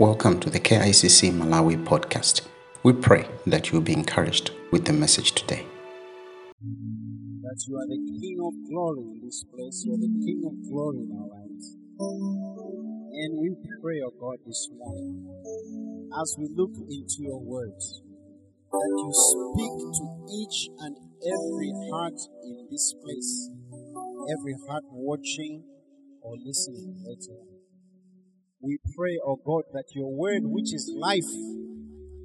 [0.00, 2.42] Welcome to the KICC Malawi podcast.
[2.82, 5.64] We pray that you'll be encouraged with the message today.
[6.60, 9.84] that you are the King of glory in this place.
[9.86, 11.76] You are the King of glory in our lives.
[12.00, 15.30] And we pray, O God, this morning,
[16.20, 18.02] as we look into your words,
[18.72, 20.04] that you speak to
[20.42, 23.48] each and every heart in this place,
[24.36, 25.62] every heart watching
[26.20, 27.53] or listening later.
[28.64, 31.28] We pray, O God, that your word, which is life,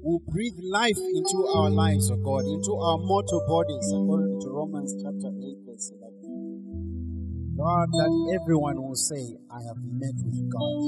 [0.00, 4.96] will breathe life into our lives, O God, into our mortal bodies, according to Romans
[5.04, 7.60] chapter 8, verse 11.
[7.60, 10.80] God, that everyone will say, I have met with God,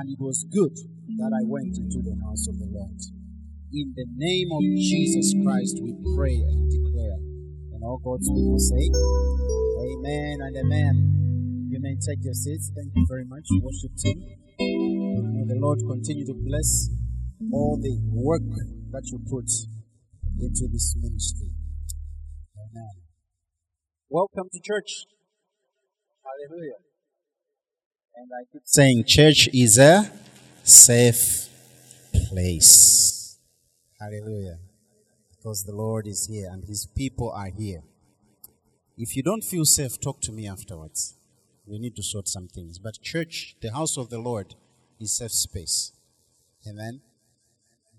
[0.00, 0.72] and it was good
[1.20, 2.96] that I went into the house of the Lord.
[3.76, 7.20] In the name of Jesus Christ, we pray and declare.
[7.76, 11.11] And all God's people say, Amen and Amen.
[11.82, 12.70] May take your seats.
[12.76, 14.16] Thank you very much, worship team.
[14.60, 16.88] May the Lord continue to bless
[17.52, 18.46] all the work
[18.92, 19.50] that you put
[20.38, 21.48] into this ministry.
[22.56, 23.02] Amen.
[24.08, 25.06] Welcome to church.
[26.22, 26.78] Hallelujah.
[28.14, 30.08] And I keep saying, church is a
[30.62, 31.48] safe
[32.28, 33.40] place.
[34.00, 34.58] Hallelujah.
[35.36, 37.82] Because the Lord is here and his people are here.
[38.96, 41.16] If you don't feel safe, talk to me afterwards.
[41.72, 42.78] We need to sort some things.
[42.78, 44.56] But church, the house of the Lord,
[45.00, 45.92] is safe space.
[46.68, 47.00] Amen.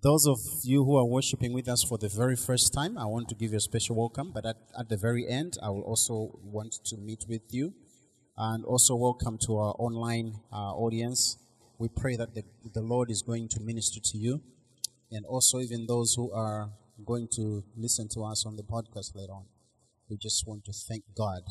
[0.03, 3.29] Those of you who are worshiping with us for the very first time, I want
[3.29, 4.31] to give you a special welcome.
[4.31, 7.73] But at, at the very end, I will also want to meet with you.
[8.37, 11.39] And also, welcome to our online uh, audience.
[11.79, 12.43] We pray that the,
[12.75, 14.43] the Lord is going to minister to you.
[15.09, 16.69] And also, even those who are
[17.03, 19.45] going to listen to us on the podcast later on.
[20.11, 21.41] We just want to thank God.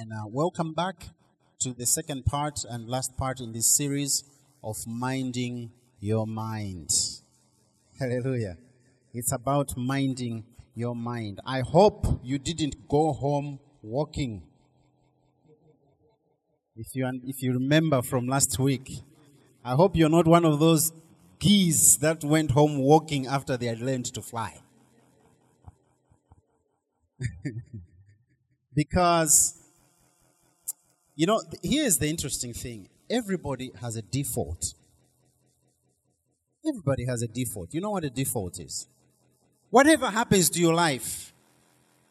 [0.00, 1.10] And uh, welcome back
[1.58, 4.24] to the second part and last part in this series
[4.64, 6.88] of minding your mind.
[8.00, 8.56] Hallelujah.
[9.12, 11.40] It's about minding your mind.
[11.44, 14.42] I hope you didn't go home walking.
[16.76, 18.90] If you, if you remember from last week,
[19.62, 20.94] I hope you're not one of those
[21.38, 24.62] geese that went home walking after they had learned to fly.
[28.74, 29.59] because,
[31.20, 34.72] you know, here's the interesting thing everybody has a default.
[36.66, 37.74] Everybody has a default.
[37.74, 38.88] You know what a default is?
[39.68, 41.34] Whatever happens to your life,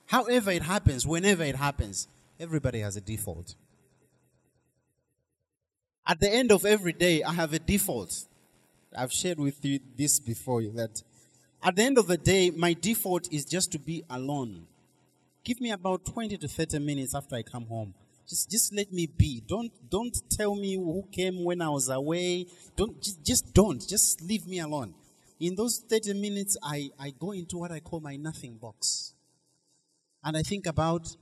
[0.06, 2.08] however it happens, whenever it happens,
[2.40, 3.56] everybody has a default.
[6.06, 8.26] At the end of every day, I have a default.
[8.96, 11.02] I've shared with you this before that
[11.64, 14.68] at the end of the day, my default is just to be alone.
[15.44, 17.96] Give me about 20 to 30 minutes after I come home.
[18.29, 19.41] Just, just let me be.
[19.47, 22.45] Don't, don't tell me who came when I was away.
[22.75, 23.85] Don't, just, just don't.
[23.88, 24.94] Just leave me alone.
[25.40, 29.16] In those 30 minutes, I, I go into what I call my nothing box.
[30.23, 31.16] And I think about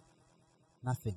[0.83, 1.15] nothing.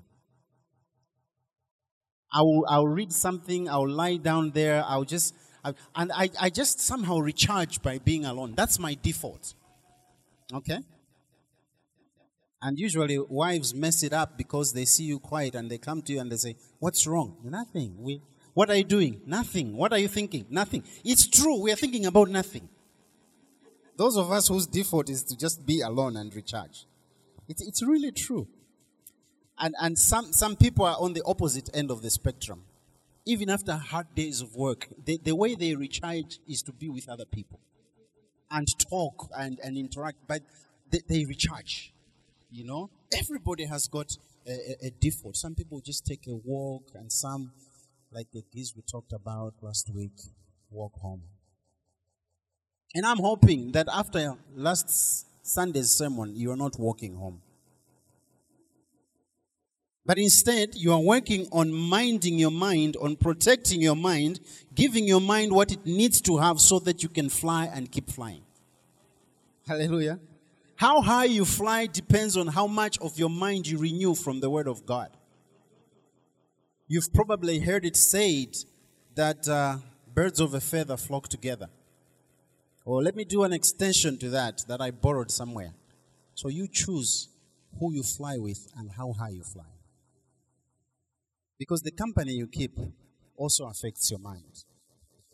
[2.32, 5.34] I will, I'll read something, I'll lie down there, I'll just,
[5.64, 8.54] I, and I, I just somehow recharge by being alone.
[8.56, 9.54] That's my default.
[10.52, 10.78] Okay?
[12.62, 16.12] And usually wives mess it up because they see you quiet and they come to
[16.12, 17.36] you and they say, What's wrong?
[17.42, 17.94] Nothing.
[17.98, 18.20] We,
[18.52, 19.22] what are you doing?
[19.26, 19.76] Nothing.
[19.76, 20.46] What are you thinking?
[20.50, 20.84] Nothing.
[21.04, 21.60] It's true.
[21.60, 22.68] We are thinking about nothing.
[23.96, 26.86] Those of us whose default is to just be alone and recharge.
[27.48, 28.48] It's, it's really true.
[29.58, 32.64] And, and some, some people are on the opposite end of the spectrum.
[33.26, 37.08] Even after hard days of work, the, the way they recharge is to be with
[37.08, 37.60] other people
[38.50, 40.42] and talk and, and interact, but
[40.90, 41.92] they, they recharge.
[42.52, 44.16] You know, everybody has got
[44.46, 45.36] a, a, default.
[45.36, 47.52] Some people just take a walk, and some,
[48.12, 50.18] like the geese we talked about last week,
[50.70, 51.22] walk home.
[52.94, 57.40] And I'm hoping that after last Sunday's sermon, you are not walking home.
[60.04, 64.40] But instead, you are working on minding your mind, on protecting your mind,
[64.74, 68.10] giving your mind what it needs to have so that you can fly and keep
[68.10, 68.42] flying.
[69.68, 70.18] Hallelujah.
[70.80, 74.48] How high you fly depends on how much of your mind you renew from the
[74.48, 75.10] Word of God.
[76.88, 78.56] You've probably heard it said
[79.14, 79.76] that uh,
[80.14, 81.68] birds of a feather flock together.
[82.86, 85.74] Or let me do an extension to that that I borrowed somewhere.
[86.34, 87.28] So you choose
[87.78, 89.70] who you fly with and how high you fly.
[91.58, 92.78] Because the company you keep
[93.36, 94.64] also affects your mind.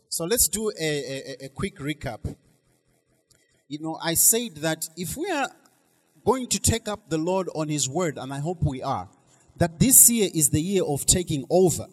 [0.09, 2.35] So let's do a, a, a quick recap
[3.67, 5.49] you know, I said that if we are
[6.25, 9.07] going to take up the Lord on His word, and I hope we are,
[9.57, 11.87] that this year is the year of taking over.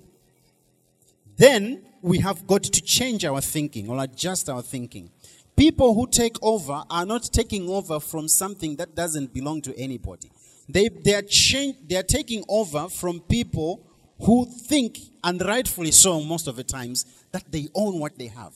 [1.36, 5.10] then we have got to change our thinking or adjust our thinking.
[5.56, 10.30] People who take over are not taking over from something that doesn't belong to anybody.
[10.68, 13.86] They, they, are change, they are taking over from people
[14.20, 18.52] who think, and rightfully so most of the times, that they own what they have.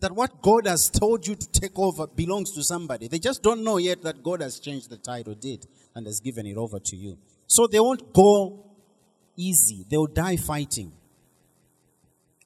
[0.00, 3.08] That what God has told you to take over belongs to somebody.
[3.08, 6.46] They just don't know yet that God has changed the title deed and has given
[6.46, 7.16] it over to you.
[7.46, 8.66] So they won't go
[9.36, 9.86] easy.
[9.88, 10.92] They'll die fighting.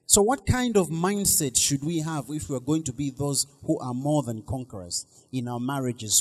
[0.07, 3.47] So, what kind of mindset should we have if we are going to be those
[3.65, 6.21] who are more than conquerors in our marriages?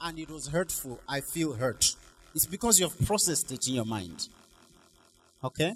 [0.00, 1.00] And it was hurtful.
[1.06, 1.94] I feel hurt.
[2.34, 4.28] It's because you have processed it in your mind.
[5.44, 5.74] Okay?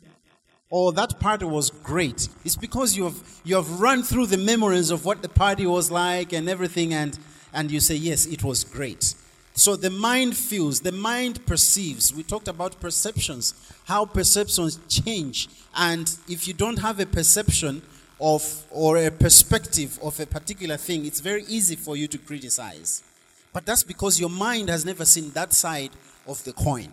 [0.77, 2.29] Or that party was great.
[2.45, 5.89] It's because you have you have run through the memories of what the party was
[5.89, 7.17] like and everything, and
[7.53, 9.15] and you say, yes, it was great.
[9.55, 12.13] So the mind feels, the mind perceives.
[12.13, 13.55] We talked about perceptions,
[13.85, 15.49] how perceptions change.
[15.77, 17.81] And if you don't have a perception
[18.21, 18.43] of
[18.73, 23.05] or a perspective of a particular thing, it's very easy for you to criticize.
[23.53, 25.93] But that's because your mind has never seen that side
[26.27, 26.89] of the coin.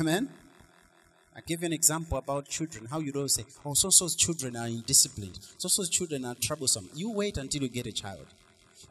[0.00, 0.30] Amen?
[1.36, 2.86] I give you an example about children.
[2.86, 5.38] How you don't say, oh, so so's children are indisciplined.
[5.58, 6.88] So so's children are troublesome.
[6.94, 8.26] You wait until you get a child.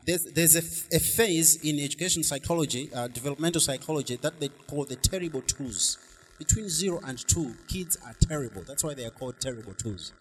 [0.06, 4.98] There's, there's a, a phase in education psychology, uh, developmental psychology, that they call the
[4.98, 5.98] terrible twos.
[6.38, 8.64] Between zero and two, kids are terrible.
[8.68, 10.12] That's why they are called terrible twos.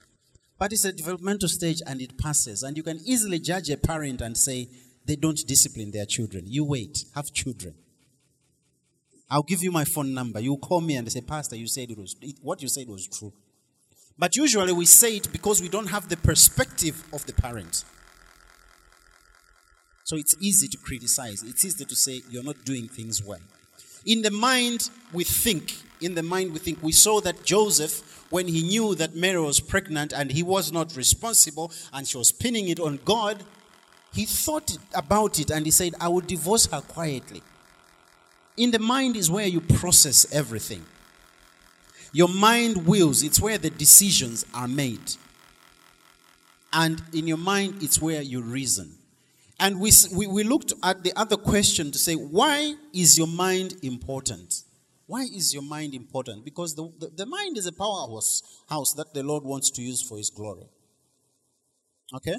[0.58, 2.62] But it's a developmental stage and it passes.
[2.62, 4.68] And you can easily judge a parent and say,
[5.04, 6.44] they don't discipline their children.
[6.46, 7.74] You wait, have children.
[9.32, 10.40] I'll give you my phone number.
[10.40, 13.32] You call me and say, Pastor, you said it was what you said was true.
[14.18, 17.82] But usually we say it because we don't have the perspective of the parent.
[20.04, 21.42] So it's easy to criticize.
[21.42, 23.40] It's easy to say you're not doing things well.
[24.04, 25.78] In the mind, we think.
[26.02, 26.82] In the mind, we think.
[26.82, 30.94] We saw that Joseph, when he knew that Mary was pregnant and he was not
[30.94, 33.42] responsible and she was pinning it on God,
[34.12, 37.42] he thought about it and he said, I will divorce her quietly.
[38.56, 40.84] In the mind is where you process everything.
[42.12, 45.16] Your mind wills, it's where the decisions are made.
[46.72, 48.94] And in your mind, it's where you reason.
[49.58, 53.74] And we, we, we looked at the other question to say, why is your mind
[53.82, 54.62] important?
[55.06, 56.44] Why is your mind important?
[56.44, 60.02] Because the, the, the mind is a powerhouse house that the Lord wants to use
[60.02, 60.66] for His glory.
[62.14, 62.36] Okay?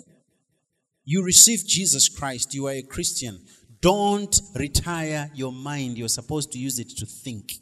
[1.06, 3.40] You receive Jesus Christ, you are a Christian.
[3.84, 5.98] Don't retire your mind.
[5.98, 7.56] You're supposed to use it to think.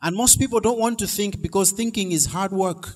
[0.00, 2.94] And most people don't want to think because thinking is hard work.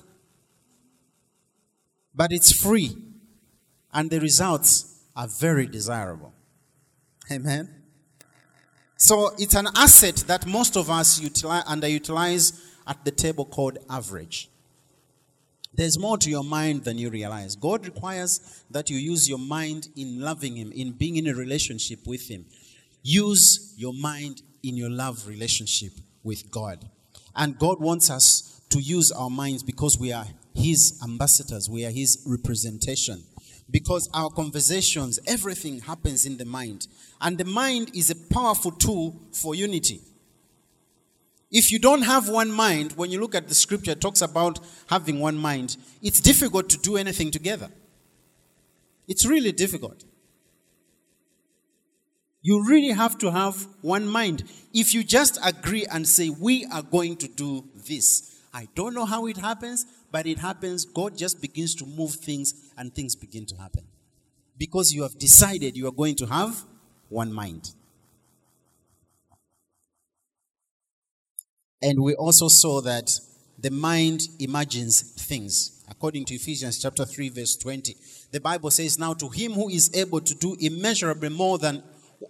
[2.15, 2.97] But it's free
[3.93, 6.33] and the results are very desirable.
[7.31, 7.69] Amen.
[8.97, 14.49] So it's an asset that most of us utilize, underutilize at the table called average.
[15.75, 17.55] There's more to your mind than you realize.
[17.55, 21.99] God requires that you use your mind in loving Him, in being in a relationship
[22.05, 22.45] with Him.
[23.03, 25.91] Use your mind in your love relationship
[26.23, 26.89] with God.
[27.35, 31.91] And God wants us to use our minds because we are His ambassadors, we are
[31.91, 33.23] His representation
[33.69, 36.87] because our conversations, everything happens in the mind.
[37.21, 40.01] And the mind is a powerful tool for unity.
[41.51, 44.59] If you don't have one mind, when you look at the scripture, it talks about
[44.87, 47.69] having one mind, it's difficult to do anything together.
[49.07, 50.03] It's really difficult.
[52.41, 54.43] You really have to have one mind.
[54.73, 59.05] If you just agree and say, We are going to do this, I don't know
[59.05, 60.85] how it happens, but it happens.
[60.85, 63.83] God just begins to move things and things begin to happen.
[64.57, 66.63] Because you have decided you are going to have
[67.09, 67.71] one mind.
[71.81, 73.11] And we also saw that
[73.59, 75.83] the mind imagines things.
[75.89, 77.95] According to Ephesians chapter 3 verse 20,
[78.31, 81.83] the Bible says, "Now to him who is able to do immeasurably more than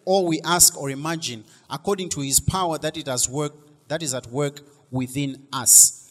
[0.03, 3.53] all we ask or imagine, according to his power that it has work
[3.87, 4.61] that is at work
[4.91, 6.05] within us."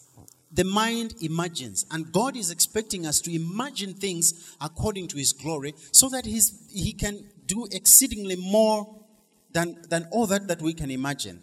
[0.55, 1.85] the mind imagines.
[1.91, 6.53] And God is expecting us to imagine things according to His glory so that he's,
[6.69, 9.03] He can do exceedingly more
[9.51, 11.41] than, than all that, that we can imagine.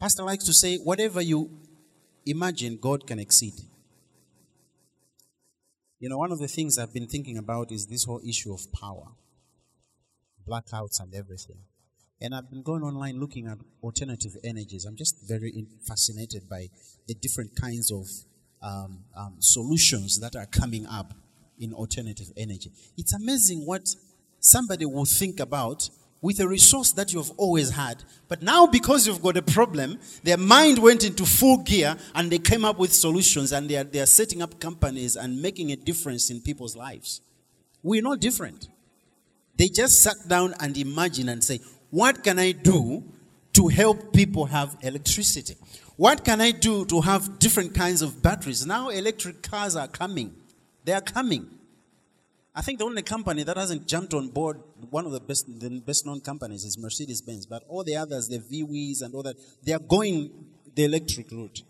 [0.00, 1.50] Pastor likes to say, whatever you
[2.26, 3.54] imagine, God can exceed.
[6.00, 8.60] You know, one of the things I've been thinking about is this whole issue of
[8.72, 9.06] power,
[10.46, 11.58] blackouts, and everything.
[12.20, 14.84] And I've been going online looking at alternative energies.
[14.84, 16.68] I'm just very fascinated by
[17.08, 18.06] the different kinds of
[18.62, 21.12] um, um, solutions that are coming up
[21.58, 22.72] in alternative energy.
[22.96, 23.88] It's amazing what
[24.40, 25.88] somebody will think about
[26.24, 28.02] with a resource that you've always had.
[28.28, 32.38] But now, because you've got a problem, their mind went into full gear and they
[32.38, 35.76] came up with solutions and they are, they are setting up companies and making a
[35.76, 37.20] difference in people's lives.
[37.82, 38.68] We're not different.
[39.58, 43.04] They just sat down and imagined and say, What can I do
[43.52, 45.56] to help people have electricity?
[45.96, 48.64] What can I do to have different kinds of batteries?
[48.64, 50.34] Now, electric cars are coming.
[50.86, 51.50] They are coming.
[52.56, 55.80] I think the only company that hasn't jumped on board, one of the best, the
[55.80, 57.46] best known companies is Mercedes Benz.
[57.46, 60.30] But all the others, the VWs and all that, they are going
[60.74, 61.62] the electric route.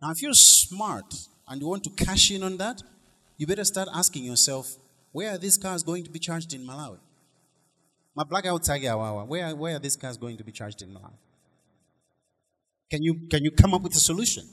[0.00, 1.14] Now, if you're smart
[1.46, 2.82] and you want to cash in on that,
[3.36, 4.76] you better start asking yourself,
[5.12, 6.98] where are these cars going to be charged in Malawi?
[8.14, 11.18] My blackout Tagiawawa, where, where are these cars going to be charged in Malawi?
[12.90, 14.44] Can you, can you come up with a solution?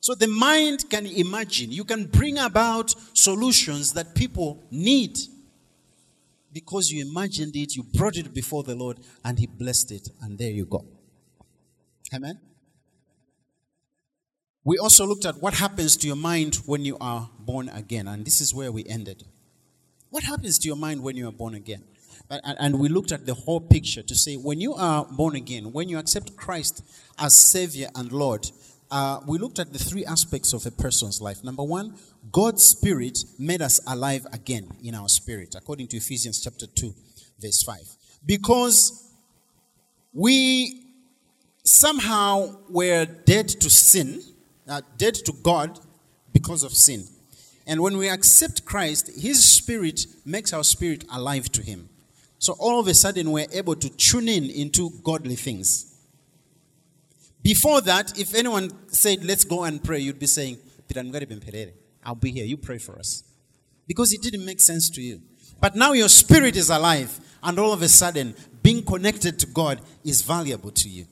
[0.00, 1.70] So the mind can imagine.
[1.72, 5.18] You can bring about solutions that people need
[6.52, 10.38] because you imagined it, you brought it before the Lord, and He blessed it, and
[10.38, 10.84] there you go.
[12.14, 12.40] Amen.
[14.64, 18.24] We also looked at what happens to your mind when you are born again, and
[18.24, 19.24] this is where we ended.
[20.10, 21.84] What happens to your mind when you are born again?
[22.30, 25.88] And we looked at the whole picture to say when you are born again, when
[25.88, 26.82] you accept Christ
[27.18, 28.50] as Savior and Lord,
[28.90, 31.44] uh, we looked at the three aspects of a person's life.
[31.44, 31.94] Number one,
[32.32, 36.94] God's Spirit made us alive again in our spirit, according to Ephesians chapter 2,
[37.40, 37.78] verse 5.
[38.24, 39.12] Because
[40.12, 40.84] we
[41.64, 44.22] somehow were dead to sin,
[44.68, 45.78] uh, dead to God
[46.32, 47.04] because of sin.
[47.66, 51.90] And when we accept Christ, His Spirit makes our spirit alive to Him.
[52.38, 55.94] So all of a sudden, we're able to tune in into godly things.
[57.42, 60.58] Before that, if anyone said, let's go and pray, you'd be saying,
[62.04, 62.44] I'll be here.
[62.44, 63.24] You pray for us.
[63.86, 65.20] Because it didn't make sense to you.
[65.60, 69.80] But now your spirit is alive, and all of a sudden, being connected to God
[70.04, 71.06] is valuable to you.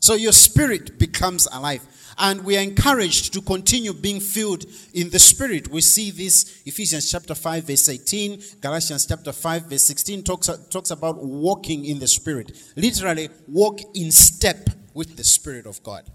[0.00, 1.86] So your spirit becomes alive.
[2.18, 5.68] And we are encouraged to continue being filled in the Spirit.
[5.68, 10.90] We see this Ephesians chapter 5, verse 18, Galatians chapter 5, verse 16 talks, talks
[10.90, 12.52] about walking in the Spirit.
[12.76, 16.10] Literally, walk in step with the Spirit of God.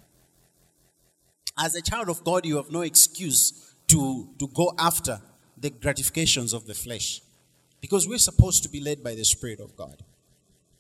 [1.58, 5.20] As a child of God, you have no excuse to, to go after
[5.58, 7.22] the gratifications of the flesh
[7.80, 10.04] because we're supposed to be led by the Spirit of God.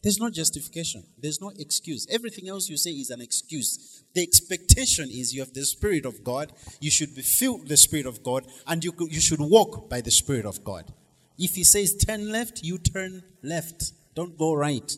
[0.06, 1.04] There's no justification.
[1.18, 2.06] There's no excuse.
[2.12, 4.04] Everything else you say is an excuse.
[4.14, 6.52] The expectation is you have the Spirit of God.
[6.80, 10.02] You should be filled with the Spirit of God, and you, you should walk by
[10.02, 10.94] the Spirit of God.
[11.40, 13.94] If He says turn left, you turn left.
[14.14, 14.96] Don't go right.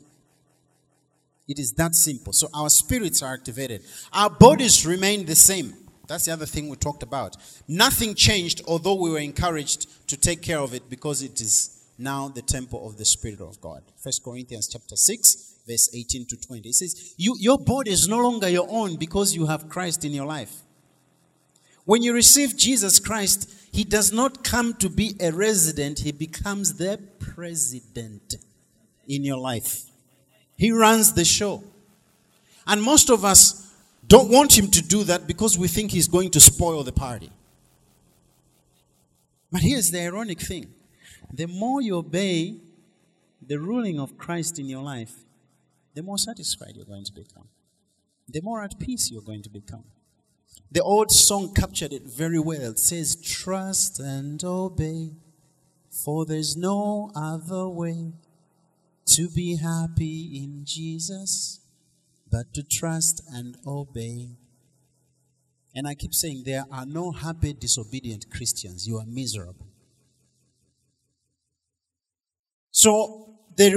[1.47, 2.33] It is that simple.
[2.33, 3.83] So our spirits are activated.
[4.11, 5.73] Our bodies remain the same.
[6.07, 7.37] That's the other thing we talked about.
[7.67, 12.27] Nothing changed, although we were encouraged to take care of it because it is now
[12.27, 13.83] the temple of the Spirit of God.
[13.97, 16.69] First Corinthians chapter 6, verse 18 to 20.
[16.69, 20.11] It says, you, Your body is no longer your own because you have Christ in
[20.11, 20.53] your life.
[21.85, 26.73] When you receive Jesus Christ, He does not come to be a resident, He becomes
[26.73, 28.35] the president
[29.07, 29.85] in your life.
[30.57, 31.63] He runs the show.
[32.65, 33.73] And most of us
[34.05, 37.31] don't want Him to do that because we think He's going to spoil the party.
[39.51, 40.67] But here's the ironic thing
[41.33, 42.55] the more you obey
[43.45, 45.13] the ruling of Christ in your life,
[45.93, 47.47] the more satisfied you're going to become.
[48.27, 49.85] The more at peace you're going to become.
[50.69, 52.71] The old song captured it very well.
[52.71, 55.11] It says, Trust and obey,
[55.89, 58.11] for there's no other way
[59.07, 61.61] to be happy in Jesus
[62.31, 64.29] but to trust and obey.
[65.73, 68.87] And I keep saying, there are no happy, disobedient Christians.
[68.87, 69.67] You are miserable.
[72.71, 73.69] So the,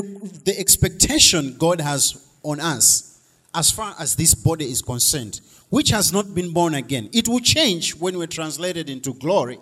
[0.44, 3.20] the expectation God has on us,
[3.54, 7.40] as far as this body is concerned, which has not been born again, it will
[7.40, 9.58] change when we're translated into glory.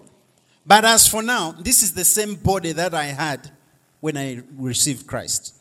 [0.64, 3.50] But as for now, this is the same body that I had
[4.00, 5.54] when I received Christ.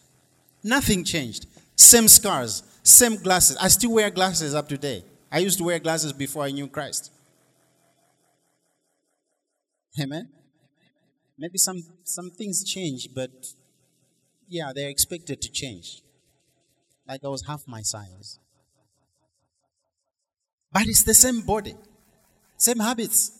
[0.68, 1.46] Nothing changed.
[1.78, 3.56] Same scars, same glasses.
[3.58, 5.06] I still wear glasses up to date.
[5.32, 7.12] I used to wear glasses before I knew Christ.
[10.02, 10.28] Amen.
[11.38, 13.32] Maybe some some things change, but
[14.50, 16.02] yeah, they're expected to change.
[17.08, 18.40] Like I was half my size.
[20.74, 21.76] But it's the same body,
[22.58, 23.32] same habits.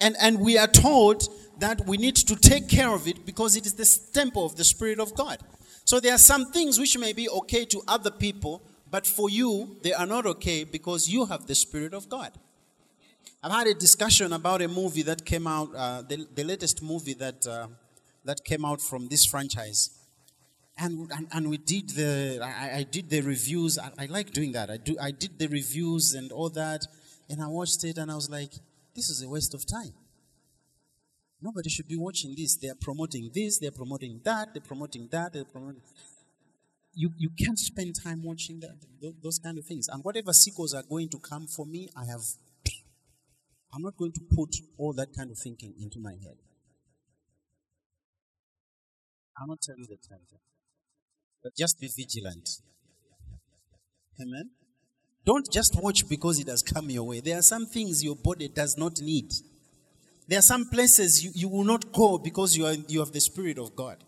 [0.00, 1.28] And, and we are told
[1.60, 4.64] that we need to take care of it because it is the temple of the
[4.64, 5.38] Spirit of God.
[5.84, 9.76] So there are some things which may be okay to other people, but for you,
[9.82, 12.32] they are not okay because you have the Spirit of God.
[13.42, 17.14] I've had a discussion about a movie that came out, uh, the, the latest movie
[17.14, 17.66] that uh,
[18.24, 19.90] that came out from this franchise.
[20.76, 23.78] And, and, and we did the, I, I did the reviews.
[23.78, 24.70] I, I like doing that.
[24.70, 26.86] I, do, I did the reviews and all that.
[27.30, 28.50] And I watched it and I was like,
[28.94, 29.92] this is a waste of time.
[31.44, 32.56] Nobody should be watching this.
[32.56, 35.82] They are promoting this, they're promoting that, they're promoting that, they're promoting.
[36.94, 38.76] You, you can't spend time watching that,
[39.22, 39.88] those kind of things.
[39.88, 42.22] And whatever sequels are going to come for me, I have.
[43.74, 46.38] I'm not going to put all that kind of thinking into my head.
[49.38, 50.40] I'll not tell you the title.
[51.42, 52.48] But just be vigilant.
[54.18, 54.50] Amen.
[55.26, 57.20] Don't just watch because it has come your way.
[57.20, 59.30] There are some things your body does not need.
[60.26, 63.20] There are some places you, you will not go because you, are, you have the
[63.20, 63.98] Spirit of God.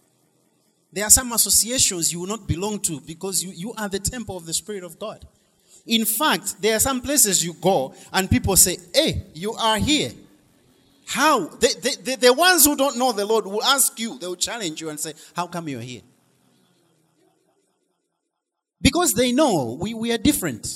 [0.93, 4.37] There are some associations you will not belong to because you, you are the temple
[4.37, 5.27] of the Spirit of God.
[5.87, 10.13] In fact, there are some places you go and people say, Hey, you are here.
[11.07, 11.47] How?
[11.47, 14.37] The, the, the, the ones who don't know the Lord will ask you, they will
[14.37, 16.03] challenge you and say, How come you're here?
[18.81, 20.67] Because they know we, we are different.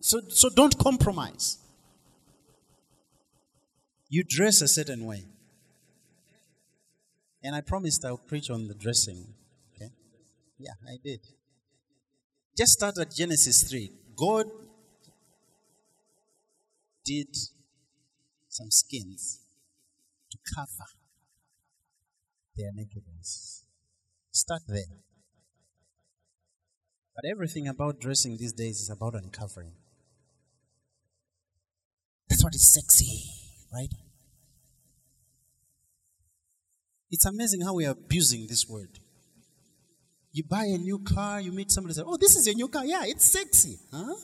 [0.00, 1.58] So, so don't compromise.
[4.08, 5.24] You dress a certain way.
[7.42, 9.34] And I promised I'll preach on the dressing.
[9.74, 9.90] Okay?
[10.58, 11.20] Yeah, I did.
[12.56, 13.90] Just start at Genesis 3.
[14.16, 14.46] God
[17.04, 17.28] did
[18.48, 19.40] some skins
[20.30, 20.88] to cover
[22.56, 23.64] their nakedness.
[24.32, 24.96] Start there.
[27.14, 29.72] But everything about dressing these days is about uncovering.
[32.28, 33.45] That's what is sexy,
[33.76, 33.92] right?
[37.10, 38.98] It's amazing how we are abusing this word.
[40.32, 42.84] You buy a new car, you meet somebody say, Oh, this is your new car.
[42.84, 43.78] Yeah, it's sexy.
[43.92, 44.14] Huh?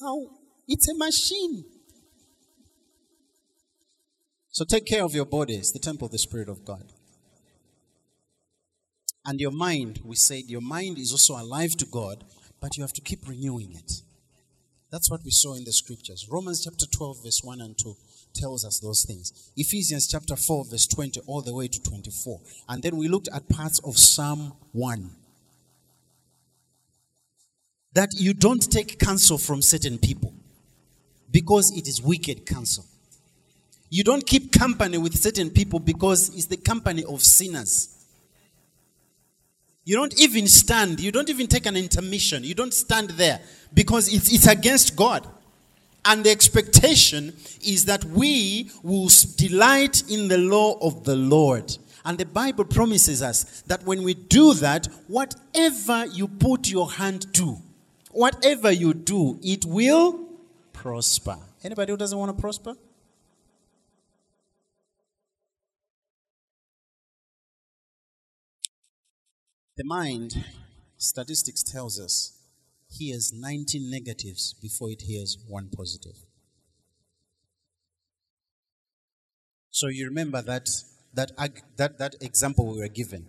[0.00, 0.26] How?
[0.66, 1.64] It's a machine.
[4.50, 5.54] So take care of your body.
[5.54, 6.92] It's the temple of the Spirit of God.
[9.24, 12.24] And your mind, we said, your mind is also alive to God,
[12.60, 13.92] but you have to keep renewing it.
[14.90, 16.26] That's what we saw in the scriptures.
[16.30, 17.94] Romans chapter 12, verse 1 and 2
[18.34, 19.50] tells us those things.
[19.56, 22.40] Ephesians chapter 4, verse 20, all the way to 24.
[22.68, 25.10] And then we looked at parts of Psalm 1.
[27.94, 30.32] That you don't take counsel from certain people
[31.30, 32.84] because it is wicked counsel.
[33.90, 37.94] You don't keep company with certain people because it's the company of sinners.
[39.84, 43.40] You don't even stand, you don't even take an intermission, you don't stand there
[43.72, 45.26] because it's, it's against God.
[46.08, 51.76] And the expectation is that we will delight in the law of the Lord.
[52.02, 57.34] And the Bible promises us that when we do that, whatever you put your hand
[57.34, 57.58] to,
[58.10, 60.26] whatever you do, it will
[60.72, 61.36] prosper.
[61.62, 62.74] Anybody who doesn't want to prosper?
[69.76, 70.42] The mind,
[70.96, 72.37] statistics tells us,
[72.88, 76.16] hears 19 negatives before it hears one positive.
[79.70, 80.68] So you remember that
[81.14, 81.32] that
[81.76, 83.26] that that example we were given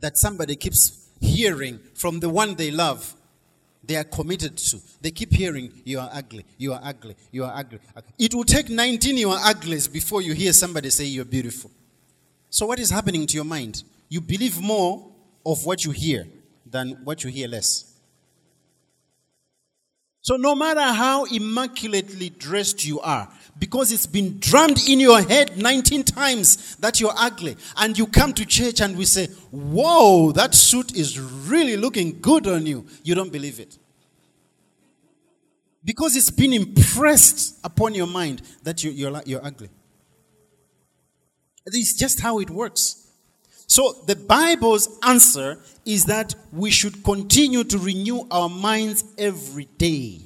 [0.00, 3.14] that somebody keeps hearing from the one they love
[3.82, 4.78] they are committed to.
[5.00, 7.78] They keep hearing you are ugly you are ugly you are ugly.
[8.18, 11.70] It will take 19 you are uglies before you hear somebody say you're beautiful.
[12.50, 13.82] So what is happening to your mind?
[14.08, 15.10] You believe more
[15.46, 16.26] of what you hear
[16.66, 17.89] than what you hear less
[20.22, 23.28] so, no matter how immaculately dressed you are,
[23.58, 28.34] because it's been drummed in your head 19 times that you're ugly, and you come
[28.34, 33.14] to church and we say, Whoa, that suit is really looking good on you, you
[33.14, 33.78] don't believe it.
[35.82, 39.70] Because it's been impressed upon your mind that you, you're, you're ugly.
[41.64, 42.99] It's just how it works.
[43.70, 50.22] So, the Bible's answer is that we should continue to renew our minds every day.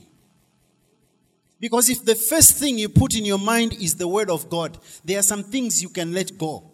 [1.60, 4.78] Because if the first thing you put in your mind is the Word of God,
[5.04, 6.70] there are some things you can let go.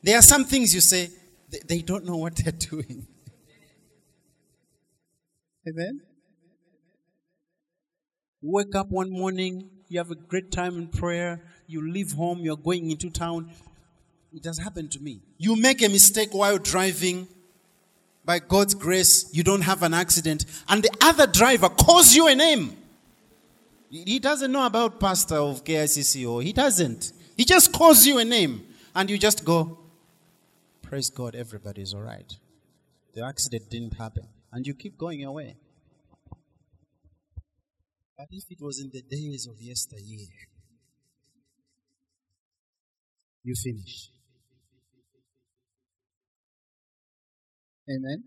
[0.00, 1.10] There are some things you say,
[1.66, 3.08] they don't know what they're doing.
[5.68, 6.02] Amen?
[8.42, 12.56] Wake up one morning, you have a great time in prayer, you leave home, you're
[12.56, 13.50] going into town,
[14.34, 15.20] it has happened to me.
[15.38, 17.28] You make a mistake while driving.
[18.24, 20.44] By God's grace, you don't have an accident.
[20.68, 22.76] And the other driver calls you a name.
[23.90, 27.12] He doesn't know about pastor of KICC or he doesn't.
[27.36, 28.66] He just calls you a name.
[28.94, 29.78] And you just go,
[30.82, 32.32] praise God, everybody's all right.
[33.14, 34.26] The accident didn't happen.
[34.52, 35.56] And you keep going away.
[38.16, 40.26] But if it was in the days of yesteryear,
[43.44, 44.13] you finish.
[47.90, 48.24] Amen.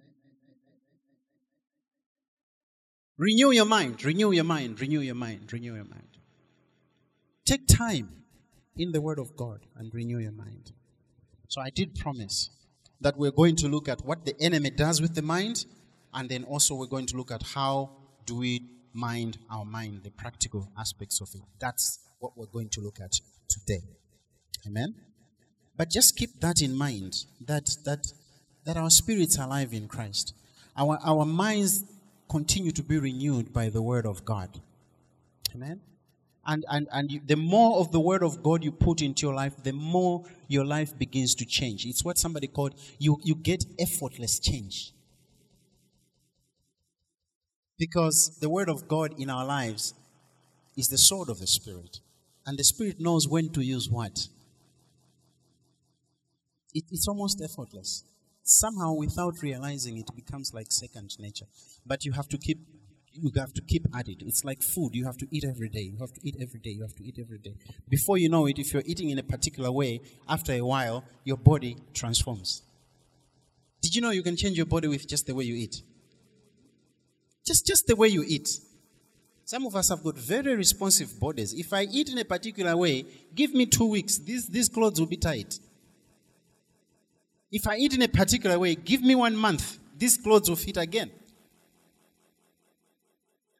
[3.17, 6.17] Renew your mind, renew your mind, renew your mind, renew your mind.
[7.45, 8.09] Take time
[8.75, 10.71] in the Word of God and renew your mind.
[11.47, 12.51] So I did promise
[13.01, 15.65] that we're going to look at what the enemy does with the mind,
[16.13, 17.89] and then also we're going to look at how
[18.25, 21.41] do we mind our mind, the practical aspects of it.
[21.59, 23.13] That's what we're going to look at
[23.49, 23.81] today.
[24.67, 24.93] Amen.
[25.75, 27.15] But just keep that in mind
[27.45, 28.05] that that
[28.67, 30.33] that our spirits are alive in Christ.
[30.75, 31.85] Our our minds
[32.29, 34.49] continue to be renewed by the word of God.
[35.55, 35.79] Amen.
[36.45, 39.33] And and and you, the more of the word of God you put into your
[39.33, 41.85] life, the more your life begins to change.
[41.85, 44.91] It's what somebody called you you get effortless change.
[47.79, 49.93] Because the word of God in our lives
[50.75, 52.01] is the sword of the spirit.
[52.45, 54.27] And the spirit knows when to use what
[56.73, 58.03] it, it's almost effortless.
[58.49, 61.47] Somehow, without realizing, it becomes like second nature.
[61.85, 62.59] But you have to keep
[63.11, 64.21] you have to keep at it.
[64.21, 64.93] It's like food.
[64.93, 65.81] You have to eat every day.
[65.81, 66.69] You have to eat every day.
[66.69, 67.55] You have to eat every day.
[67.89, 71.37] Before you know it, if you're eating in a particular way, after a while, your
[71.37, 72.61] body transforms.
[73.81, 75.81] Did you know you can change your body with just the way you eat?
[77.45, 78.49] Just, just the way you eat.
[79.45, 81.53] Some of us have got very responsive bodies.
[81.53, 84.19] If I eat in a particular way, give me two weeks.
[84.19, 85.59] These, these clothes will be tight.
[87.51, 89.79] If I eat in a particular way, give me one month.
[89.97, 91.11] These clothes will fit again.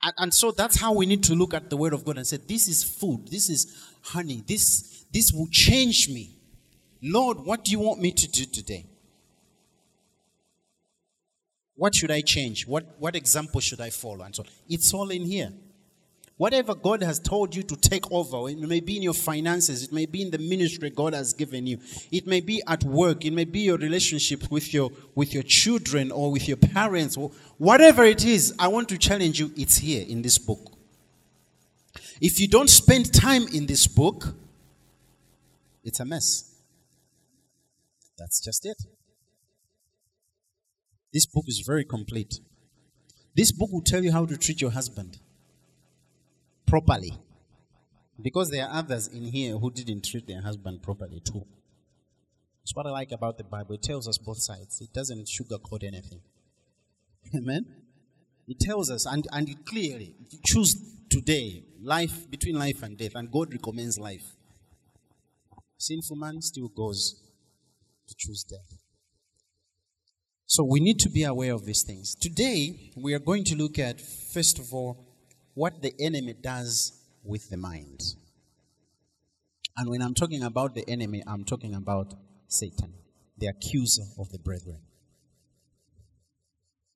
[0.04, 2.28] And, and, so that's how we need to look at the word of God and
[2.28, 6.36] say, This is food, this is honey, this, this will change me.
[7.02, 8.86] Lord, what do you want me to do today?
[11.76, 12.68] What should I change?
[12.68, 14.24] What, what example should I follow?
[14.24, 15.52] And so it's all in here.
[16.38, 19.92] Whatever God has told you to take over, it may be in your finances, it
[19.92, 21.80] may be in the ministry God has given you,
[22.12, 26.12] it may be at work, it may be your relationship with your with your children
[26.12, 30.06] or with your parents, or whatever it is, I want to challenge you, it's here
[30.08, 30.60] in this book.
[32.22, 34.36] If you don't spend time in this book,
[35.84, 36.54] it's a mess.
[38.16, 38.78] That's just it.
[41.12, 42.42] This book is very complete.
[43.36, 45.18] This book will tell you how to treat your husband
[46.68, 47.18] properly.
[48.22, 51.46] Because there are others in here who didn't treat their husband properly too.
[52.62, 53.76] That's what I like about the Bible.
[53.76, 54.82] It tells us both sides.
[54.82, 56.22] It doesn't sugarcoat anything.
[57.36, 57.66] Amen.
[58.48, 60.76] It tells us, and, and it clearly, choose
[61.10, 64.36] today, life between life and death, and God recommends life.
[65.78, 67.22] Sinful man still goes
[68.08, 68.80] to choose death.
[70.46, 72.16] So we need to be aware of these things.
[72.16, 75.07] Today, we are going to look at, first of all,
[75.58, 78.00] what the enemy does with the mind.
[79.76, 82.14] And when I'm talking about the enemy, I'm talking about
[82.48, 82.94] Satan,
[83.40, 84.78] the accuser of the brethren.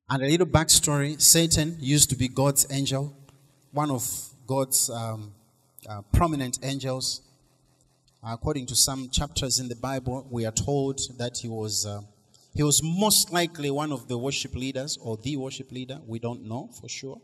[0.08, 3.18] And a little backstory Satan used to be God's angel,
[3.72, 4.08] one of
[4.46, 5.34] God's um,
[5.90, 7.22] uh, prominent angels.
[8.24, 12.02] According to some chapters in the Bible, we are told that he was, uh,
[12.54, 15.98] he was most likely one of the worship leaders or the worship leader.
[16.06, 17.20] We don't know for sure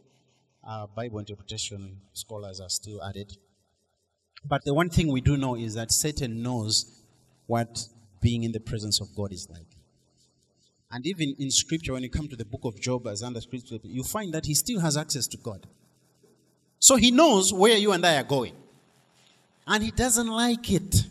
[0.68, 3.38] uh, Bible interpretation scholars are still it.
[4.46, 7.04] But the one thing we do know is that Satan knows
[7.48, 7.88] what
[8.22, 9.68] being in the presence of God is like.
[10.92, 13.78] And even in scripture, when you come to the book of Job as under scripture,
[13.84, 15.66] you find that he still has access to God.
[16.80, 18.54] So he knows where you and I are going.
[19.66, 21.04] And he doesn't like it.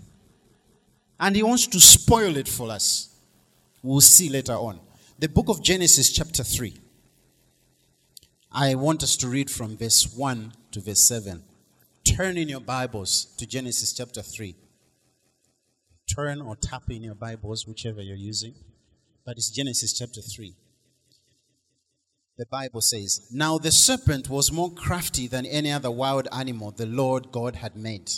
[1.18, 3.18] And he wants to spoil it for us.
[3.82, 4.80] We'll see later on.
[5.18, 6.74] The book of Genesis, chapter 3.
[8.58, 11.42] I want us to read from verse 1 to verse 7.
[12.04, 14.56] Turn in your Bibles to Genesis chapter 3.
[16.16, 18.54] Turn or tap in your Bibles, whichever you're using.
[19.26, 20.54] But it's Genesis chapter 3.
[22.38, 26.86] The Bible says, Now the serpent was more crafty than any other wild animal the
[26.86, 28.10] Lord God had made.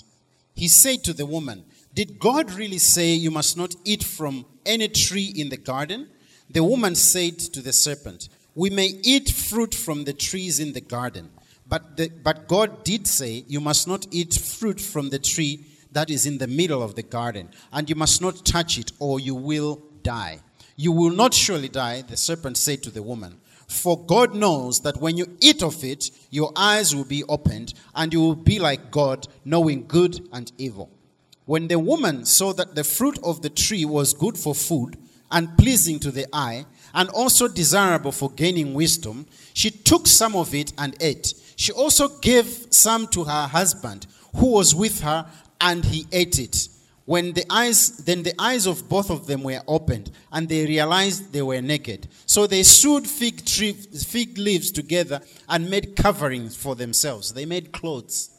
[0.55, 4.87] He said to the woman, Did God really say you must not eat from any
[4.87, 6.11] tree in the garden?
[6.49, 10.81] The woman said to the serpent, we may eat fruit from the trees in the
[10.81, 11.31] garden.
[11.69, 16.11] But, the, but God did say, You must not eat fruit from the tree that
[16.11, 19.37] is in the middle of the garden, and you must not touch it, or you
[19.37, 20.41] will die.
[20.75, 23.41] You will not surely die, the serpent said to the woman.
[23.69, 28.13] For God knows that when you eat of it, your eyes will be opened, and
[28.13, 30.91] you will be like God, knowing good and evil.
[31.45, 34.97] When the woman saw that the fruit of the tree was good for food
[35.31, 36.67] and pleasing to the eye,
[36.99, 41.33] and also desirable for gaining wisdom, she took some of it and ate.
[41.55, 45.25] She also gave some to her husband, who was with her,
[45.61, 46.69] and he ate it.
[47.05, 51.33] When the eyes, then the eyes of both of them were opened, and they realized
[51.33, 52.09] they were naked.
[52.27, 57.33] So they sewed fig, tree, fig leaves together and made coverings for themselves.
[57.33, 58.31] They made clothes.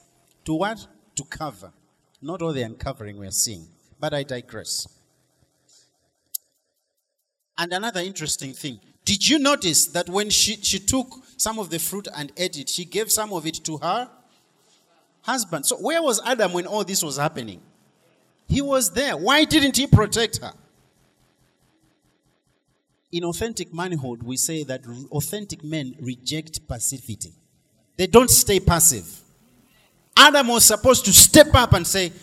[0.44, 0.86] To what?
[1.16, 1.72] To cover.
[2.22, 3.68] Not all the uncovering we are seeing.
[4.02, 4.86] But I digress.
[7.60, 8.80] And another interesting thing.
[9.04, 12.70] Did you notice that when she, she took some of the fruit and ate it,
[12.70, 14.10] she gave some of it to her
[15.24, 15.66] husband?
[15.66, 17.62] So where was Adam when all this was happening?
[18.48, 19.18] He was there.
[19.18, 20.54] Why didn't he protect her?
[23.12, 27.34] In authentic manhood, we say that authentic men reject passivity.
[27.98, 29.06] They don't stay passive.
[30.16, 32.14] Adam was supposed to step up and say,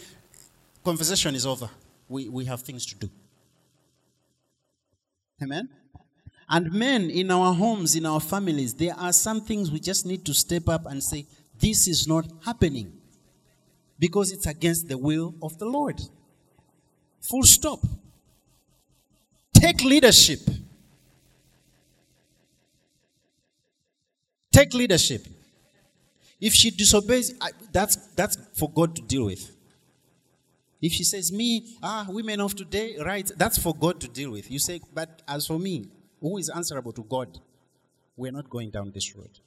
[0.82, 1.68] Conversation is over.
[2.08, 3.10] We, we have things to do.
[5.42, 5.68] Amen?
[6.48, 10.24] And men in our homes, in our families, there are some things we just need
[10.26, 11.26] to step up and say,
[11.58, 12.92] This is not happening
[13.98, 16.00] because it's against the will of the Lord.
[17.20, 17.80] Full stop.
[19.52, 20.40] Take leadership.
[24.52, 25.26] Take leadership.
[26.40, 27.34] If she disobeys,
[27.72, 29.55] that's, that's for God to deal with.
[30.80, 34.50] If she says, Me, ah, women of today, right, that's for God to deal with.
[34.50, 35.88] You say, But as for me,
[36.20, 37.38] who is answerable to God,
[38.16, 39.40] we're not going down this road.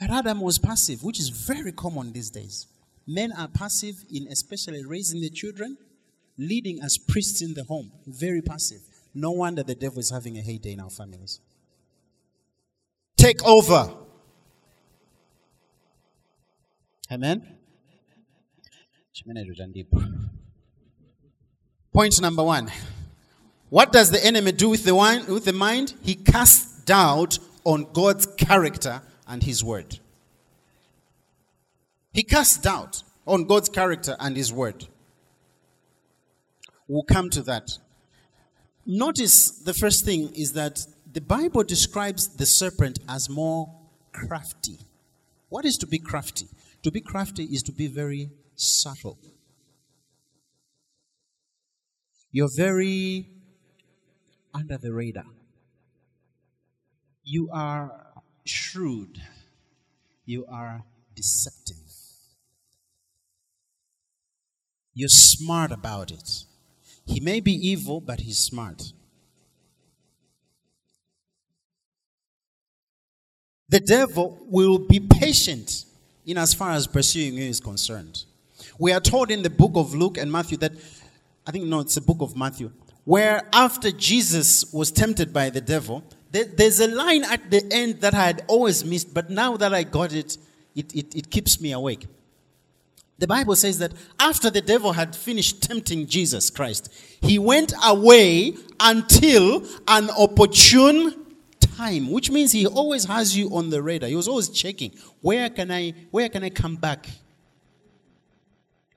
[0.00, 2.66] But Adam was passive, which is very common these days.
[3.06, 5.76] Men are passive in especially raising the children,
[6.36, 7.90] leading as priests in the home.
[8.06, 8.80] Very passive.
[9.14, 11.40] No wonder the devil is having a heyday in our families.
[13.16, 13.92] Take over.
[17.10, 17.56] Amen.
[21.98, 22.70] Point number one.
[23.70, 25.94] What does the enemy do with the, wine, with the mind?
[26.00, 29.98] He casts doubt on God's character and his word.
[32.12, 34.86] He casts doubt on God's character and his word.
[36.86, 37.68] We'll come to that.
[38.86, 43.74] Notice the first thing is that the Bible describes the serpent as more
[44.12, 44.78] crafty.
[45.48, 46.46] What is to be crafty?
[46.84, 49.18] To be crafty is to be very subtle.
[52.30, 53.28] You're very
[54.54, 55.24] under the radar.
[57.24, 58.06] You are
[58.44, 59.20] shrewd.
[60.24, 61.76] You are deceptive.
[64.94, 66.44] You're smart about it.
[67.06, 68.92] He may be evil, but he's smart.
[73.68, 75.84] The devil will be patient
[76.26, 78.24] in as far as pursuing you is concerned.
[78.78, 80.72] We are told in the book of Luke and Matthew that,
[81.48, 82.70] I think, no, it's the book of Matthew,
[83.06, 88.12] where after Jesus was tempted by the devil, there's a line at the end that
[88.12, 90.36] I had always missed, but now that I got it,
[90.76, 92.06] it, it, it keeps me awake.
[93.18, 98.54] The Bible says that after the devil had finished tempting Jesus Christ, he went away
[98.78, 101.14] until an opportune
[101.60, 104.10] time, which means he always has you on the radar.
[104.10, 107.08] He was always checking, where can I, where can I come back?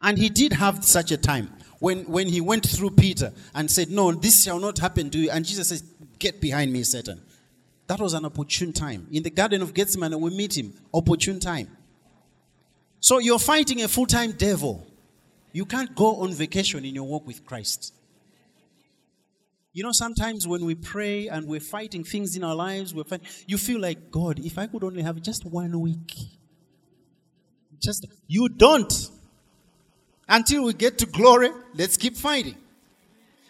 [0.02, 1.50] And he did have such a time
[1.82, 5.32] when, when he went through Peter and said, No, this shall not happen to you.
[5.32, 5.84] And Jesus says,
[6.20, 7.20] Get behind me, Satan.
[7.88, 9.08] That was an opportune time.
[9.12, 10.76] In the Garden of Gethsemane, we meet him.
[10.94, 11.76] Opportune time.
[13.00, 14.86] So you're fighting a full time devil.
[15.54, 17.96] You can't go on vacation in your walk with Christ.
[19.74, 23.24] You know, sometimes when we pray and we're fighting things in our lives, we're fight,
[23.48, 26.13] you feel like, God, if I could only have just one week.
[27.80, 28.94] Just, you don't.
[30.32, 32.56] Until we get to glory, let's keep fighting.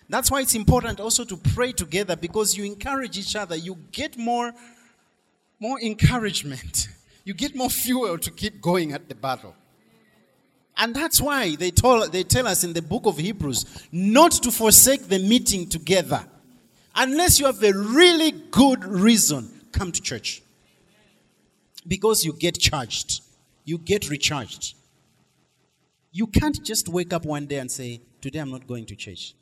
[0.10, 3.56] That's why it's important also to pray together because you encourage each other.
[3.56, 4.52] You get more,
[5.60, 6.90] more encouragement.
[7.24, 9.56] You get more fuel to keep going at the battle.
[10.76, 14.50] And that's why they, told, they tell us in the book of Hebrews not to
[14.50, 16.26] forsake the meeting together.
[16.96, 20.42] Unless you have a really good reason, come to church.
[21.88, 23.22] Because you get charged,
[23.66, 24.74] you get recharged.
[26.12, 29.34] You can't just wake up one day and say, Today I'm not going to church.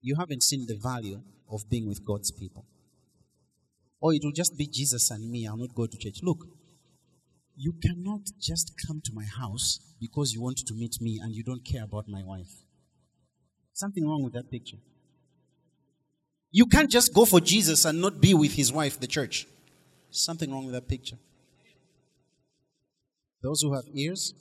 [0.00, 1.20] You haven't seen the value
[1.50, 2.64] of being with God's people.
[4.00, 6.20] Or it will just be Jesus and me, I'll not go to church.
[6.22, 6.46] Look,
[7.56, 11.42] you cannot just come to my house because you want to meet me and you
[11.42, 12.62] don't care about my wife.
[13.72, 14.78] Something wrong with that picture.
[16.50, 19.46] You can't just go for Jesus and not be with his wife, the church.
[20.10, 21.18] Something wrong with that picture.
[23.42, 24.34] Those who have ears,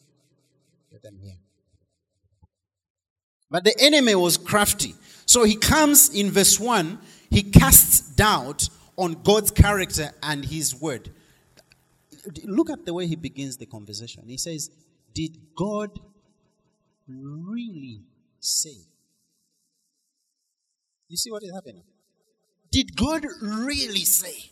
[3.50, 4.95] But the enemy was crafty.
[5.26, 11.12] So he comes in verse 1, he casts doubt on God's character and his word.
[12.43, 14.23] Look at the way he begins the conversation.
[14.28, 14.69] He says,
[15.13, 15.97] Did God
[17.08, 18.02] really
[18.39, 18.76] say?
[21.08, 21.84] You see what is happening?
[22.71, 24.52] Did God really say?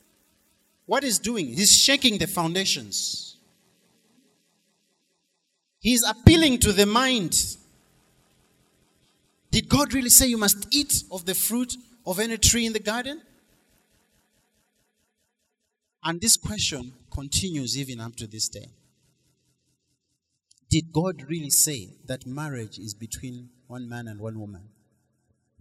[0.85, 3.34] What he's doing, he's shaking the foundations.
[5.85, 7.57] He's appealing to the mind.
[9.51, 11.75] Did God really say you must eat of the fruit
[12.07, 13.21] of any tree in the garden?
[16.03, 18.65] And this question continues even up to this day.
[20.71, 24.63] Did God really say that marriage is between one man and one woman?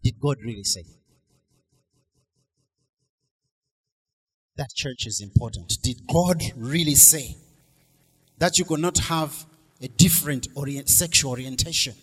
[0.02, 0.86] Did God really say?
[4.56, 5.74] That church is important.
[5.82, 7.36] Did God really say
[8.38, 9.44] that you could not have
[9.84, 11.94] a different orient, sexual orientation?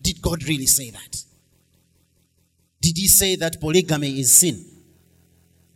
[0.00, 1.24] Did God really say that?
[2.80, 4.64] Did he say that polygamy is sin?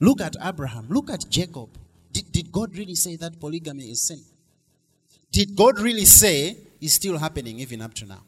[0.00, 0.86] Look at Abraham.
[0.88, 1.68] Look at Jacob.
[2.12, 4.22] Did, did God really say that polygamy is sin?
[5.30, 8.22] Did God really say it's still happening even up to now?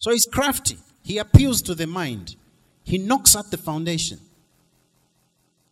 [0.00, 0.78] So he's crafty.
[1.02, 2.36] He appeals to the mind.
[2.84, 4.18] He knocks at the foundation.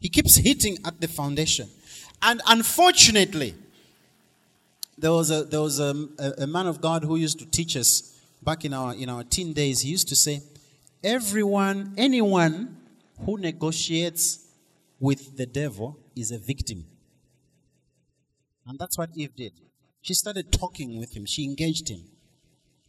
[0.01, 1.69] He keeps hitting at the foundation.
[2.21, 3.55] And unfortunately,
[5.03, 5.95] there was a, there was a,
[6.39, 9.53] a, man of God who used to teach us back in our, in our teen
[9.53, 9.81] days.
[9.81, 10.43] He used to say,
[11.03, 12.77] Everyone, anyone
[13.27, 14.47] who negotiates
[15.01, 16.87] with the devil is a victim.
[18.65, 19.53] And that's what Eve did.
[20.03, 22.05] She started talking with him, she engaged him.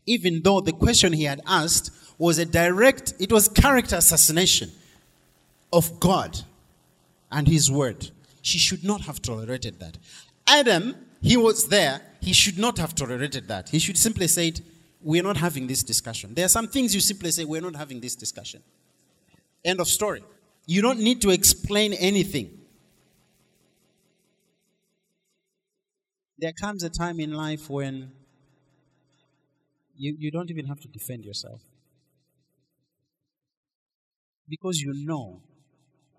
[0.06, 4.70] Even though the question he had asked was a direct, it was character assassination
[5.72, 6.42] of God
[7.32, 8.12] and his word.
[8.44, 9.98] She should not have tolerated that.
[10.46, 13.70] Adam, he was there, he should not have tolerated that.
[13.70, 14.54] He should simply say,
[15.02, 16.34] We're not having this discussion.
[16.34, 18.62] There are some things you simply say, We're not having this discussion.
[19.64, 20.22] End of story.
[20.66, 22.60] You don't need to explain anything.
[26.38, 28.12] There comes a time in life when
[29.96, 31.62] you, you don't even have to defend yourself.
[34.50, 35.42] Because you know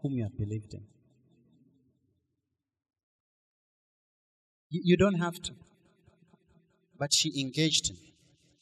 [0.01, 0.94] whom you have believed in.
[4.75, 5.53] You, you don't have to.
[6.99, 7.99] But she engaged him.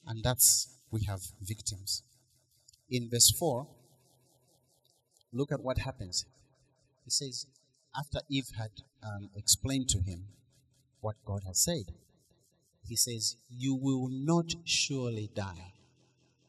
[0.06, 2.02] And that's, we have victims.
[2.90, 3.66] In verse 4,
[5.32, 6.26] look at what happens.
[7.04, 7.46] He says,
[7.98, 8.70] after Eve had
[9.02, 10.26] um, explained to him
[11.00, 11.94] what God has said,
[12.86, 15.72] he says, You will not surely die,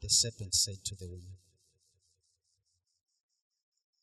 [0.02, 1.38] the serpent said to the woman.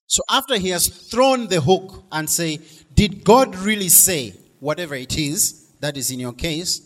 [0.07, 2.61] So after he has thrown the hook and say,
[2.95, 6.83] Did God really say whatever it is that is in your case?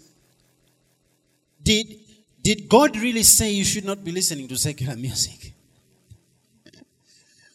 [1.62, 1.98] Did,
[2.42, 5.52] did God really say you should not be listening to secular music?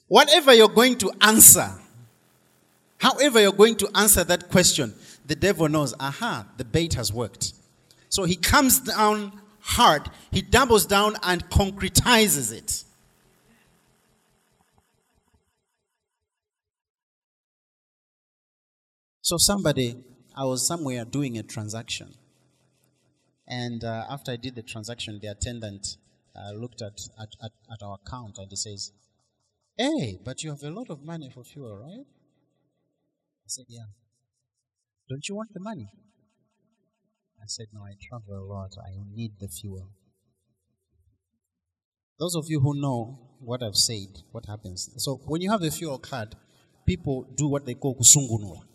[0.08, 1.70] Whatever you're going to answer,
[2.98, 4.94] however you're going to answer that question,
[5.26, 7.54] the devil knows, aha, the bait has worked.
[8.10, 12.84] So he comes down hard, he doubles down and concretizes it.
[19.22, 19.96] So somebody,
[20.40, 22.14] I was somewhere doing a transaction.
[23.46, 25.98] And uh, after I did the transaction, the attendant
[26.34, 28.94] uh, looked at, at, at, at our account and he says,
[29.78, 32.06] Hey, but you have a lot of money for fuel, right?
[32.08, 33.88] I said, Yeah.
[35.10, 35.90] Don't you want the money?
[37.42, 38.72] I said, No, I travel a lot.
[38.82, 39.90] I need the fuel.
[42.18, 44.90] Those of you who know what I've said, what happens.
[45.04, 46.36] So when you have a fuel card,
[46.86, 48.69] people do what they call kusungunula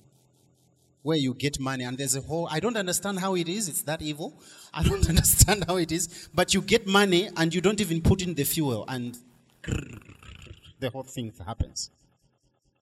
[1.05, 3.83] where you get money and there's a whole i don't understand how it is it's
[3.83, 4.33] that evil.
[4.73, 8.23] I don't understand how it is but you get money and you don't even put
[8.23, 9.17] in the fuel and
[10.81, 11.91] the whole thing happens.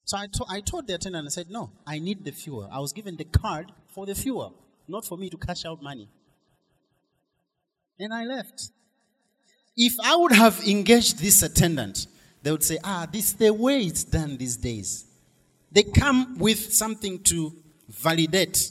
[0.05, 2.69] So I, to, I told the attendant i said no i need the fuel.
[2.73, 4.55] I was given the card for the fuel
[4.89, 6.09] not for me to cash out money.
[7.99, 8.71] And i left.
[9.77, 12.07] If i would have engaged this attendant
[12.45, 15.07] they would say ah this is the way it's done these days
[15.73, 17.62] they come with something to
[17.92, 18.70] validate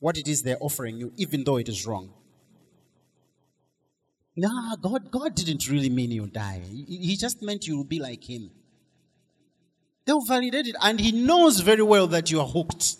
[0.00, 2.10] what it is they're offering you, even though it is wrong.
[4.34, 6.60] Nah, God, God didn't really mean you die.
[6.70, 8.50] He, just meant you will be like Him.
[10.04, 12.96] They'll validate it, and He knows very well that you are hooked.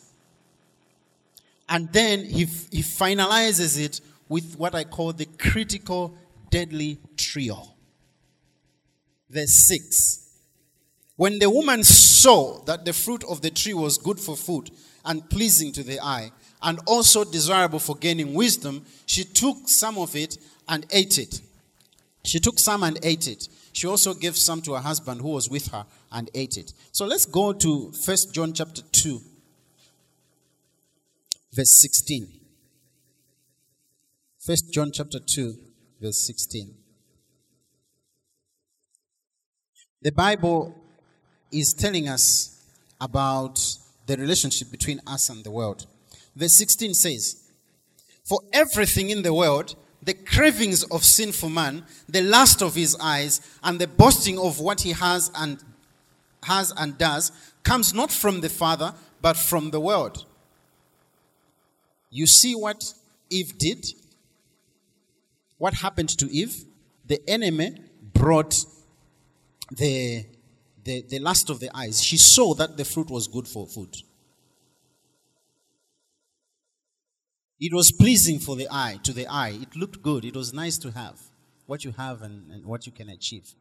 [1.69, 6.17] And then He, he finalizes it with what I call the critical
[6.51, 7.75] deadly trio.
[9.29, 10.26] Verse 6.
[11.17, 14.71] When the woman saw that the fruit of the tree was good for food
[15.05, 16.31] and pleasing to the eye,
[16.63, 20.39] and also desirable for gaining wisdom, she took some of it
[20.69, 21.41] and ate it.
[22.25, 23.49] She took some and ate it.
[23.73, 26.73] She also gave some to her husband who was with her and ate it.
[26.93, 29.21] So let's go to 1 John chapter 2,
[31.53, 32.29] verse 16.
[34.41, 35.55] First John chapter 2,
[36.01, 36.75] verse 16.
[40.03, 40.75] The Bible
[41.59, 42.63] is telling us
[43.01, 43.61] about
[44.07, 45.87] the relationship between us and the world.
[46.35, 47.43] Verse 16 says,
[48.25, 53.41] For everything in the world, the cravings of sinful man, the lust of his eyes,
[53.63, 55.59] and the boasting of what he has and
[56.45, 57.33] has and does,
[57.65, 60.25] comes not from the Father, but from the world.
[62.11, 62.95] You see what
[63.31, 63.87] Eve did?
[65.59, 66.65] What happened to Eve?
[67.07, 67.77] The enemy
[68.13, 68.65] brought
[69.71, 70.25] the,
[70.87, 72.03] the, the lust of the eyes.
[72.03, 73.95] She saw that the fruit was good for food.
[77.59, 79.59] It was pleasing for the eye, to the eye.
[79.61, 80.25] It looked good.
[80.25, 81.21] It was nice to have
[81.67, 83.55] what you have and, and what you can achieve.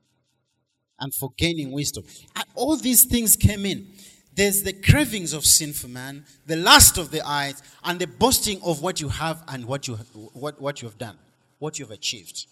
[1.00, 2.04] And for gaining wisdom.
[2.36, 3.88] And all these things came in.
[4.34, 8.82] There's the cravings of sinful man, the lust of the eyes, and the boasting of
[8.82, 9.96] what you have and what you,
[10.34, 11.18] what, what you have done,
[11.58, 12.48] what you've achieved.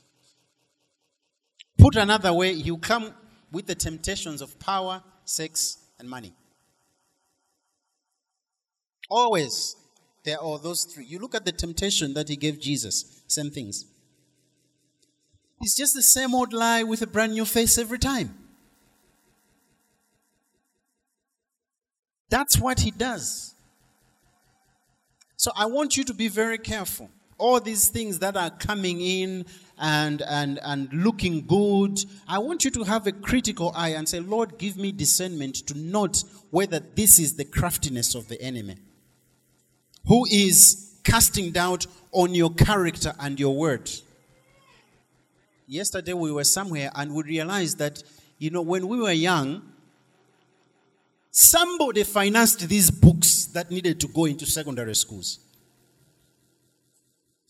[1.78, 3.14] Put another way, you come
[3.54, 6.34] with the temptations of power, sex, and money.
[9.10, 9.76] Always,
[10.26, 11.06] there are those three.
[11.06, 13.86] You look at the temptation that he gave Jesus, same things.
[15.62, 18.36] It's just the same old lie with a brand new face every time.
[22.30, 23.54] That's what he does.
[25.38, 27.10] So I want you to be very careful.
[27.38, 29.46] All these things that are coming in
[29.80, 34.20] and, and, and looking good, I want you to have a critical eye and say,
[34.20, 38.78] Lord, give me discernment to note whether this is the craftiness of the enemy
[40.08, 43.90] who is casting doubt on your character and your word.
[45.68, 48.04] Yesterday we were somewhere and we realized that,
[48.38, 49.62] you know, when we were young,
[51.36, 55.40] Somebody financed these books that needed to go into secondary schools.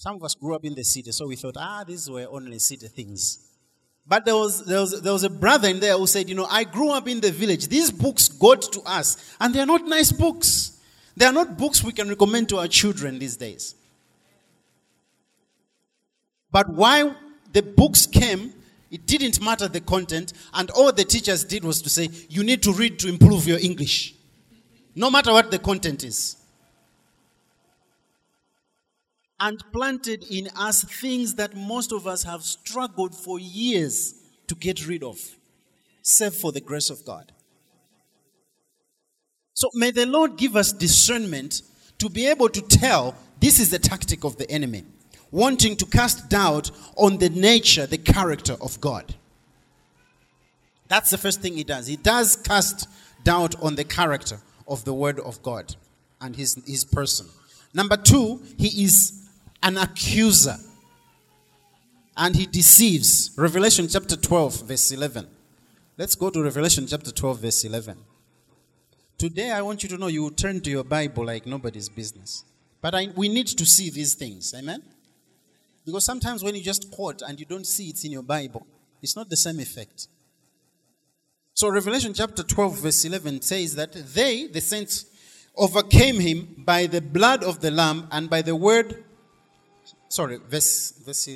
[0.04, 2.60] Some of us grew up in the city, so we thought, ah, these were only
[2.60, 3.40] city things.
[4.06, 6.44] But there was, there, was, there was a brother in there who said, you know,
[6.44, 7.70] I grew up in the village.
[7.70, 10.78] These books got to us, and they are not nice books.
[11.16, 13.76] They are not books we can recommend to our children these days.
[16.52, 17.16] But why
[17.54, 18.52] the books came
[18.92, 22.62] it didn't matter the content, and all the teachers did was to say, You need
[22.64, 24.16] to read to improve your English,
[24.96, 26.43] no matter what the content is.
[29.46, 34.16] And planted in us things that most of us have struggled for years
[34.48, 35.20] to get rid of,
[36.02, 37.34] save for the grace of God.
[39.54, 41.62] So may the Lord give us discernment
[41.98, 44.86] to be able to tell this is the tactic of the enemy
[45.30, 49.16] wanting to cast doubt on the nature, the character of God.
[50.88, 51.88] That's the first thing he does.
[51.88, 52.88] He does cast
[53.24, 55.76] doubt on the character of the Word of God
[56.22, 57.26] and his, his person.
[57.74, 59.23] Number two, he is
[59.64, 60.58] an accuser
[62.16, 63.32] and he deceives.
[63.38, 65.28] Revelation chapter 12, verse 11.
[65.98, 67.98] Let's go to Revelation chapter 12, verse 11.
[69.18, 72.44] Today, I want you to know you will turn to your Bible like nobody's business.
[72.82, 74.54] But I, we need to see these things.
[74.54, 74.84] Amen?
[75.86, 78.68] Because sometimes when you just quote and you don't see it in your Bible,
[79.02, 80.08] it's not the same effect.
[81.54, 85.06] So Revelation chapter 12, verse 11 says that they, the saints,
[85.56, 89.04] overcame him by the blood of the Lamb and by the word.
[90.14, 91.28] Sorry, verse, verse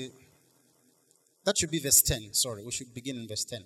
[1.43, 2.31] that should be verse 10.
[2.33, 3.63] Sorry, we should begin in verse 10.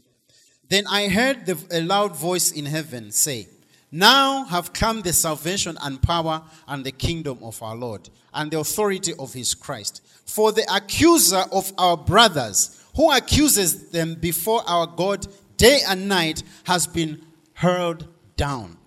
[0.69, 3.49] Then I heard the, a loud voice in heaven say,
[3.91, 8.59] now have come the salvation and power and the kingdom of our Lord and the
[8.59, 10.01] authority of his Christ.
[10.25, 16.41] For the accuser of our brothers, who accuses them before our God day and night,
[16.63, 17.21] has been
[17.55, 18.07] hurled
[18.37, 18.77] down.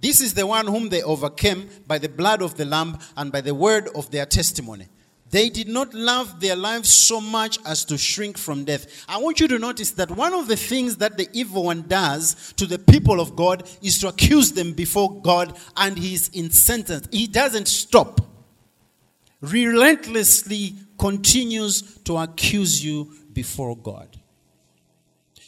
[0.00, 3.40] This is the one whom they overcame by the blood of the Lamb and by
[3.40, 4.88] the word of their testimony.
[5.34, 9.04] They did not love their lives so much as to shrink from death.
[9.08, 12.52] I want you to notice that one of the things that the evil one does
[12.56, 17.08] to the people of God is to accuse them before God, and he's in sentence.
[17.10, 18.20] He doesn't stop.
[19.40, 24.16] Relentlessly continues to accuse you before God.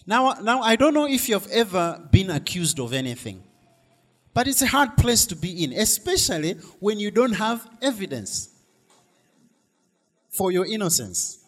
[0.04, 3.40] Now, now I don't know if you've ever been accused of anything,
[4.34, 8.50] but it's a hard place to be in, especially when you don't have evidence
[10.36, 11.38] for your innocence.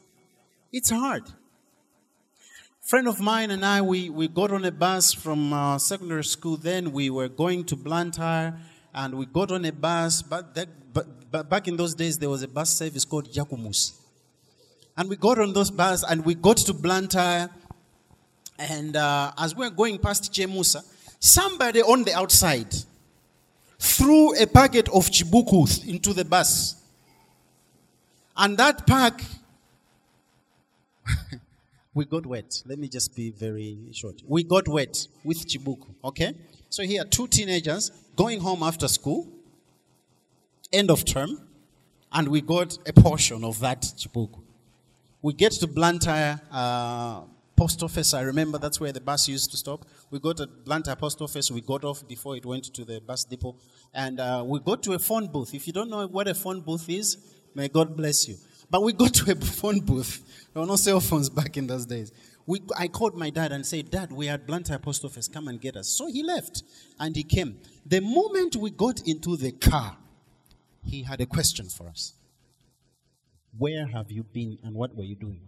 [0.73, 1.25] It's hard.
[2.81, 6.57] Friend of mine and I, we, we got on a bus from uh, secondary school.
[6.57, 8.59] Then we were going to Blantyre,
[8.95, 10.23] and we got on a bus.
[10.23, 13.93] But, that, but, but back in those days, there was a bus service called Jakumus.
[14.97, 17.51] And we got on those bus, and we got to Blantyre.
[18.59, 20.83] And uh, as we were going past Chemusa,
[21.21, 22.75] somebody on the outside
[23.79, 26.78] threw a packet of chibuku into the bus.
[28.41, 29.21] And that park,
[31.95, 32.63] we got wet.
[32.67, 34.23] Let me just be very short.
[34.25, 36.35] We got wet with Chibuku, okay?
[36.71, 39.27] So here, two teenagers going home after school,
[40.73, 41.41] end of term,
[42.13, 44.41] and we got a portion of that Chibuku.
[45.21, 47.23] We get to Blantyre uh,
[47.57, 48.15] post office.
[48.15, 49.85] I remember that's where the bus used to stop.
[50.13, 51.51] We got to Blantyre post office.
[51.51, 53.57] We got off before it went to the bus depot.
[53.93, 55.55] And uh, we got to a phone booth.
[55.55, 57.17] If you don't know what a phone booth is,
[57.55, 58.37] may God bless you.
[58.71, 60.51] But we go to a phone booth.
[60.53, 62.13] There were no cell phones back in those days.
[62.47, 65.29] We, I called my dad and said, Dad, we had Blantyre post office.
[65.29, 65.89] Come and get us.
[65.89, 66.63] So he left
[66.99, 67.59] and he came.
[67.85, 69.97] The moment we got into the car,
[70.85, 72.15] he had a question for us.
[73.57, 75.41] Where have you been and what were you doing?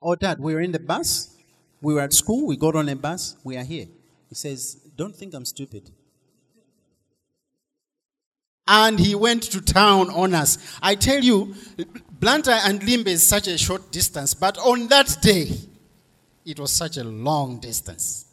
[0.00, 1.36] Oh, Dad, we were in the bus.
[1.80, 2.46] We were at school.
[2.46, 3.36] We got on a bus.
[3.42, 3.86] We are here.
[4.28, 5.90] He says, Don't think I'm stupid.
[8.70, 10.58] And he went to town on us.
[10.82, 11.54] I tell you,
[12.20, 15.52] Blantyre and Limbe is such a short distance, but on that day,
[16.44, 18.26] it was such a long distance.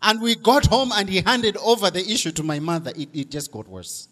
[0.00, 2.92] And we got home and he handed over the issue to my mother.
[2.96, 4.08] It, it just got worse.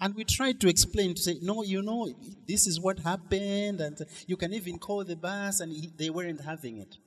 [0.00, 2.14] And we tried to explain to say, no, you know,
[2.46, 6.42] this is what happened, and you can even call the bus, and he, they weren't
[6.42, 6.98] having it.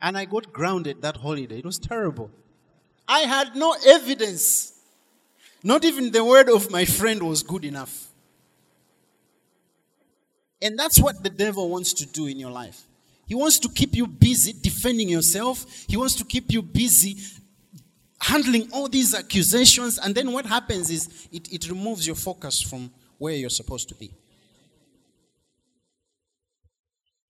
[0.00, 1.58] And I got grounded that holiday.
[1.58, 2.30] It was terrible.
[3.08, 4.74] I had no evidence.
[5.66, 8.06] Not even the word of my friend was good enough.
[10.62, 12.84] And that's what the devil wants to do in your life.
[13.26, 15.66] He wants to keep you busy defending yourself.
[15.88, 17.16] He wants to keep you busy
[18.20, 22.88] handling all these accusations, and then what happens is it, it removes your focus from
[23.18, 24.12] where you're supposed to be.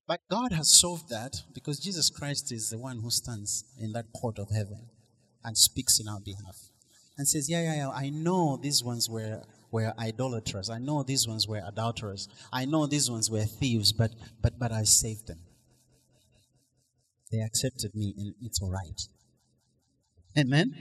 [0.06, 4.12] But God has solved that because Jesus Christ is the one who stands in that
[4.12, 4.90] court of heaven
[5.42, 6.65] and speaks in our behalf
[7.18, 10.70] and says, Yeah, yeah, yeah, I know these ones were, were idolaters.
[10.70, 12.28] I know these ones were adulterers.
[12.52, 14.12] I know these ones were thieves, but,
[14.42, 15.40] but, but I saved them.
[17.32, 19.00] They accepted me, and it's all right.
[20.38, 20.76] Amen.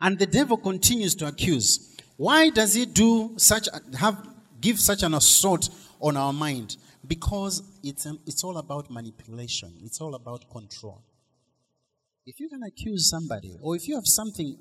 [0.00, 1.96] And the devil continues to accuse.
[2.16, 4.26] Why does he do such have
[4.60, 5.68] give such an assault
[6.00, 6.76] on our mind?
[7.06, 9.72] Because it's it's all about manipulation.
[9.82, 11.04] It's all about control.
[12.26, 14.58] If you can accuse somebody, or if you have something,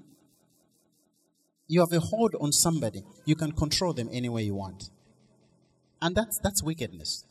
[1.68, 4.90] you have a hold on somebody, you can control them any way you want.
[6.02, 7.24] And that's that's wickedness.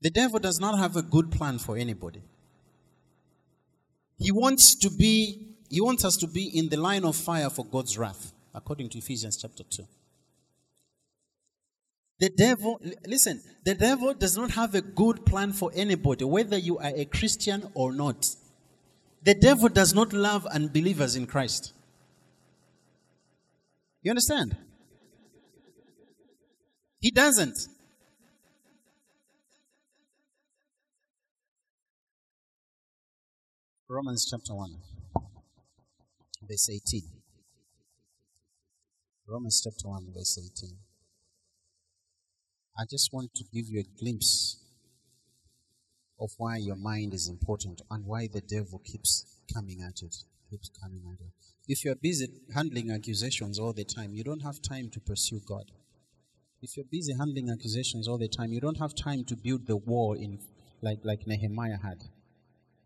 [0.00, 2.22] The devil does not have a good plan for anybody.
[4.18, 7.64] He wants to be, he wants us to be in the line of fire for
[7.64, 9.86] God's wrath, according to Ephesians chapter 2.
[12.20, 16.78] The devil, listen, the devil does not have a good plan for anybody, whether you
[16.78, 18.34] are a Christian or not.
[19.22, 21.72] The devil does not love unbelievers in Christ.
[24.02, 24.56] You understand?
[27.00, 27.58] He doesn't.
[33.88, 34.76] Romans chapter 1,
[36.46, 37.02] verse 18.
[39.26, 40.76] Romans chapter 1, verse 18.
[42.78, 44.58] I just want to give you a glimpse
[46.20, 50.16] of why your mind is important and why the devil keeps coming at it.
[50.50, 51.47] Keeps coming at it.
[51.68, 55.70] If you're busy handling accusations all the time, you don't have time to pursue God.
[56.62, 59.76] If you're busy handling accusations all the time, you don't have time to build the
[59.76, 60.40] wall in
[60.80, 61.98] like, like Nehemiah had.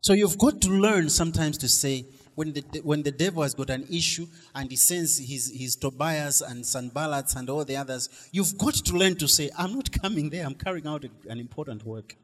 [0.01, 3.71] So you've got to learn sometimes to say, when the, when the devil has got
[3.71, 8.59] an issue and he sends his, his Tobias and Sanballat and all the others, you've
[8.59, 11.87] got to learn to say, I'm not coming there, I'm carrying out a, an important
[11.87, 12.17] work.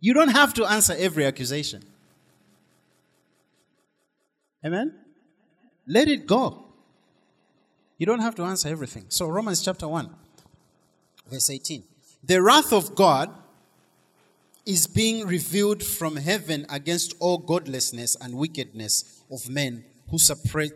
[0.00, 1.82] You don't have to answer every accusation.
[4.64, 5.03] Amen?
[5.86, 6.64] Let it go.
[7.98, 9.06] You don't have to answer everything.
[9.08, 10.10] So, Romans chapter 1,
[11.30, 11.84] verse 18.
[12.24, 13.30] The wrath of God
[14.66, 20.70] is being revealed from heaven against all godlessness and wickedness of men who suppress,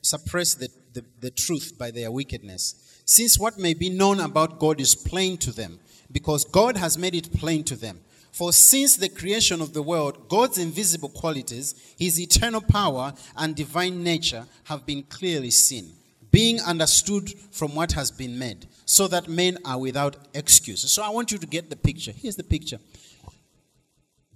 [0.00, 3.02] suppress the, the, the truth by their wickedness.
[3.04, 5.78] Since what may be known about God is plain to them,
[6.10, 8.00] because God has made it plain to them.
[8.36, 14.04] For since the creation of the world, God's invisible qualities, his eternal power and divine
[14.04, 15.94] nature have been clearly seen,
[16.30, 20.82] being understood from what has been made, so that men are without excuse.
[20.92, 22.12] So I want you to get the picture.
[22.12, 22.78] Here's the picture.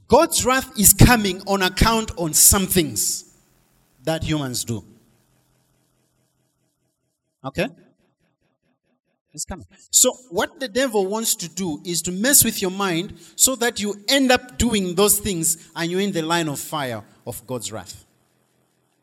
[0.09, 3.37] God's wrath is coming on account on some things
[4.05, 4.83] that humans do.
[7.45, 7.69] Okay?
[9.33, 9.66] It's coming.
[9.91, 13.78] So, what the devil wants to do is to mess with your mind so that
[13.78, 17.70] you end up doing those things and you're in the line of fire of God's
[17.70, 18.05] wrath.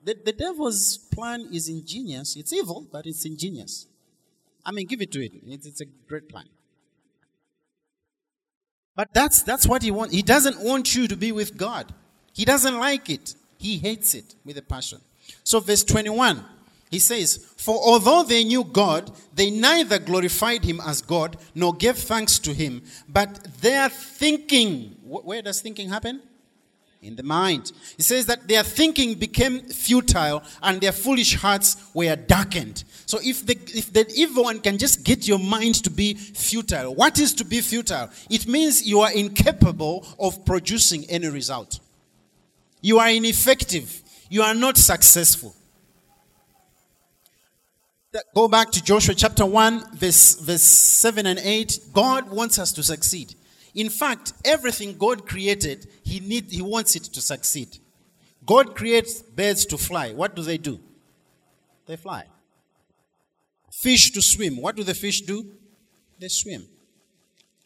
[0.03, 2.36] The, the devil's plan is ingenious.
[2.36, 3.88] It's evil, but it's ingenious.
[4.65, 5.32] I mean, give it to it.
[5.45, 6.45] It's, it's a great plan.
[8.95, 10.13] But that's, that's what he wants.
[10.13, 11.93] He doesn't want you to be with God.
[12.34, 13.36] He doesn't like it.
[13.57, 14.99] He hates it with a passion.
[15.43, 16.43] So, verse 21,
[16.89, 21.97] he says, For although they knew God, they neither glorified him as God nor gave
[21.97, 26.21] thanks to him, but their thinking, where does thinking happen?
[27.01, 27.71] in the mind.
[27.95, 32.83] He says that their thinking became futile and their foolish hearts were darkened.
[33.05, 36.95] So if the if the evil one can just get your mind to be futile,
[36.95, 38.09] what is to be futile?
[38.29, 41.79] It means you are incapable of producing any result.
[42.81, 44.01] You are ineffective.
[44.29, 45.55] You are not successful.
[48.34, 51.80] Go back to Joshua chapter 1, verse, verse 7 and 8.
[51.93, 53.36] God wants us to succeed.
[53.76, 57.78] In fact, everything God created, he, need, he wants it to succeed.
[58.45, 60.13] God creates birds to fly.
[60.13, 60.80] What do they do?
[61.86, 62.26] They fly.
[63.72, 64.61] Fish to swim.
[64.61, 65.51] What do the fish do?
[66.20, 66.65] They swim.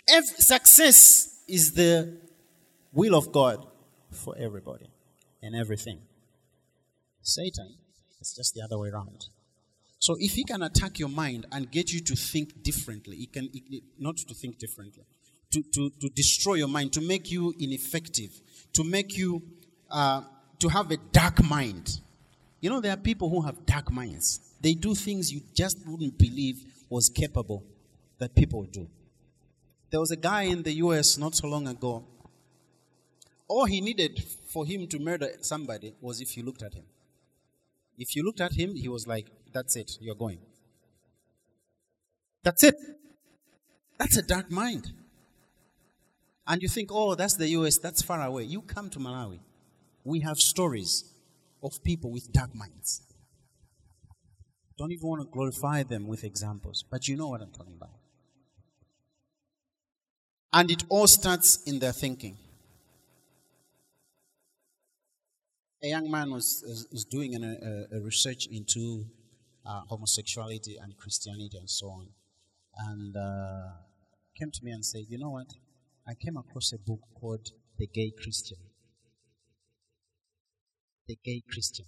[0.07, 2.17] If success is the
[2.91, 3.65] will of God
[4.11, 4.89] for everybody
[5.41, 5.99] and everything.
[7.21, 7.75] Satan
[8.19, 9.27] is just the other way around.
[10.01, 13.49] So if he can attack your mind and get you to think differently, he can
[13.99, 15.03] not to think differently
[15.51, 18.31] to, to, to destroy your mind, to make you ineffective,
[18.73, 19.43] to make you,
[19.91, 20.23] uh,
[20.57, 21.99] to have a dark mind.
[22.61, 24.39] You know, there are people who have dark minds.
[24.59, 27.63] They do things you just wouldn't believe was capable
[28.17, 28.87] that people do.
[29.91, 32.03] There was a guy in the US not so long ago.
[33.47, 36.85] All he needed for him to murder somebody was if you looked at him.
[37.99, 40.39] If you looked at him, he was like, That's it, you're going.
[42.43, 42.75] That's it.
[43.97, 44.91] That's a dark mind.
[46.47, 48.43] And you think, oh, that's the US, that's far away.
[48.43, 49.39] You come to Malawi.
[50.03, 51.05] We have stories
[51.61, 53.01] of people with dark minds.
[54.77, 57.91] Don't even want to glorify them with examples, but you know what I'm talking about.
[60.53, 62.37] And it all starts in their thinking.
[65.83, 69.05] A young man was, was doing an, a, a, research into
[69.71, 72.07] uh, homosexuality and Christianity and so on.
[72.77, 73.69] And uh,
[74.37, 75.47] came to me and said, You know what?
[76.07, 78.57] I came across a book called The Gay Christian.
[81.07, 81.85] The Gay Christian.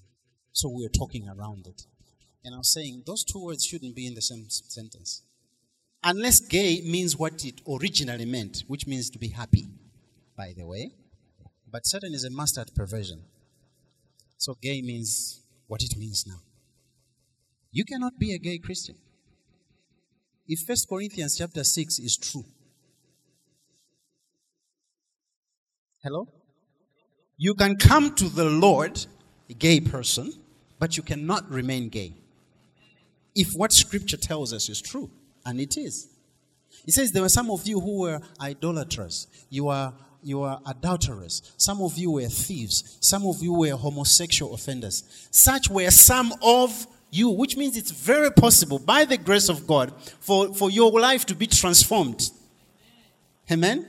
[0.51, 1.83] So we were talking around it.
[2.45, 5.23] And I was saying those two words shouldn't be in the same sentence.
[6.03, 9.69] Unless gay means what it originally meant, which means to be happy,
[10.35, 10.91] by the way.
[11.71, 13.23] But Satan is a master at perversion.
[14.37, 16.41] So gay means what it means now.
[17.73, 18.95] You cannot be a gay Christian.
[20.47, 22.45] If First Corinthians chapter 6 is true,
[26.03, 26.27] Hello?
[27.37, 29.05] You can come to the Lord,
[29.49, 30.33] a gay person,
[30.77, 32.13] but you cannot remain gay.
[33.33, 35.09] If what scripture tells us is true,
[35.45, 36.09] and it is.
[36.85, 39.27] It says there were some of you who were idolaters.
[39.49, 41.41] You are you are adulterers.
[41.57, 42.97] Some of you were thieves.
[43.01, 45.03] Some of you were homosexual offenders.
[45.31, 49.93] Such were some of you, which means it's very possible by the grace of God
[50.19, 52.29] for, for your life to be transformed.
[53.51, 53.87] Amen?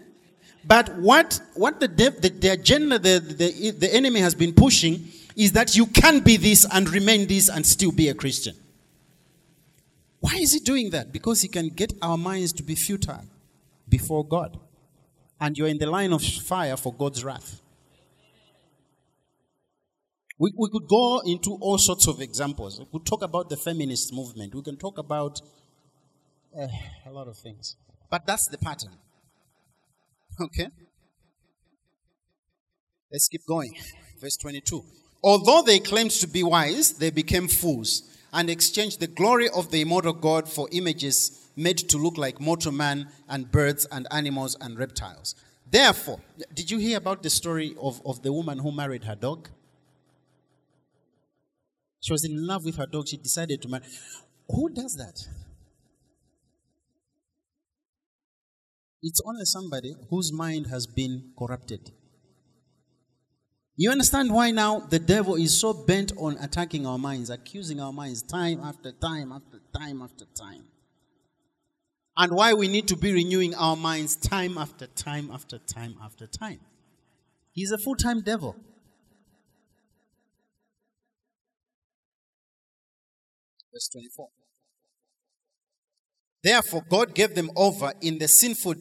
[0.67, 5.53] But what, what the, the, the agenda the, the, the enemy has been pushing is
[5.53, 8.55] that you can be this and remain this and still be a Christian.
[10.21, 11.13] Why is he doing that?
[11.13, 13.25] Because he can get our minds to be futile
[13.89, 14.59] before God.
[15.41, 17.61] And you're in the line of fire for God's wrath.
[20.39, 22.81] We, we could go into all sorts of examples.
[22.81, 24.55] We could talk about the feminist movement.
[24.55, 25.41] We can talk about
[26.59, 26.67] uh,
[27.07, 27.77] a lot of things.
[28.11, 28.93] But that's the pattern.
[30.41, 30.69] Okay?
[33.13, 33.77] Let's keep going.
[34.21, 34.83] Verse 22.
[35.23, 39.81] Although they claimed to be wise, they became fools and exchanged the glory of the
[39.81, 44.77] immortal God for images made to look like mortal man and birds and animals and
[44.77, 45.37] reptiles.
[45.71, 46.21] Therefore,
[46.53, 49.49] did you hear about the story of, of the woman who married her dog?
[52.05, 53.09] She was in love with her dog.
[53.09, 53.85] She decided to marry.
[54.51, 55.27] Who does that?
[59.01, 61.93] It's only somebody whose mind has been corrupted.
[63.77, 67.93] You understand why now the devil is so bent on attacking our minds, accusing our
[67.93, 70.65] minds time after time after time after time.
[72.19, 76.27] And why we need to be renewing our minds time after time after time after
[76.27, 76.61] time.
[77.53, 78.57] He's a full time devil.
[83.75, 84.29] Verse 24.
[86.43, 88.77] Therefore, God gave them over in the sinful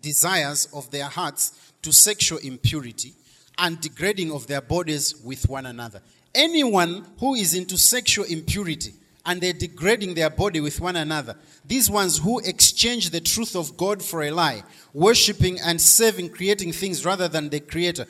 [0.00, 3.14] desires of their hearts to sexual impurity
[3.58, 6.02] and degrading of their bodies with one another.
[6.34, 8.92] anyone who is into sexual impurity
[9.24, 13.76] and they're degrading their body with one another, these ones who exchange the truth of
[13.76, 18.06] God for a lie, worshipping and serving, creating things rather than the Creator,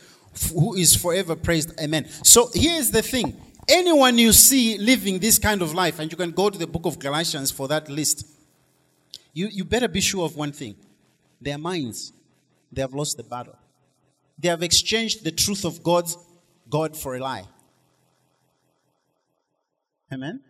[0.54, 1.78] who is forever praised.
[1.78, 2.08] Amen.
[2.24, 3.38] So here's the thing
[3.68, 6.86] anyone you see living this kind of life, and you can go to the book
[6.86, 8.26] of Galatians for that list,
[9.32, 10.76] you, you better be sure of one thing
[11.40, 12.12] their minds,
[12.70, 13.56] they have lost the battle.
[14.38, 16.16] They have exchanged the truth of God's
[16.68, 17.44] God for a lie.
[20.12, 20.40] Amen.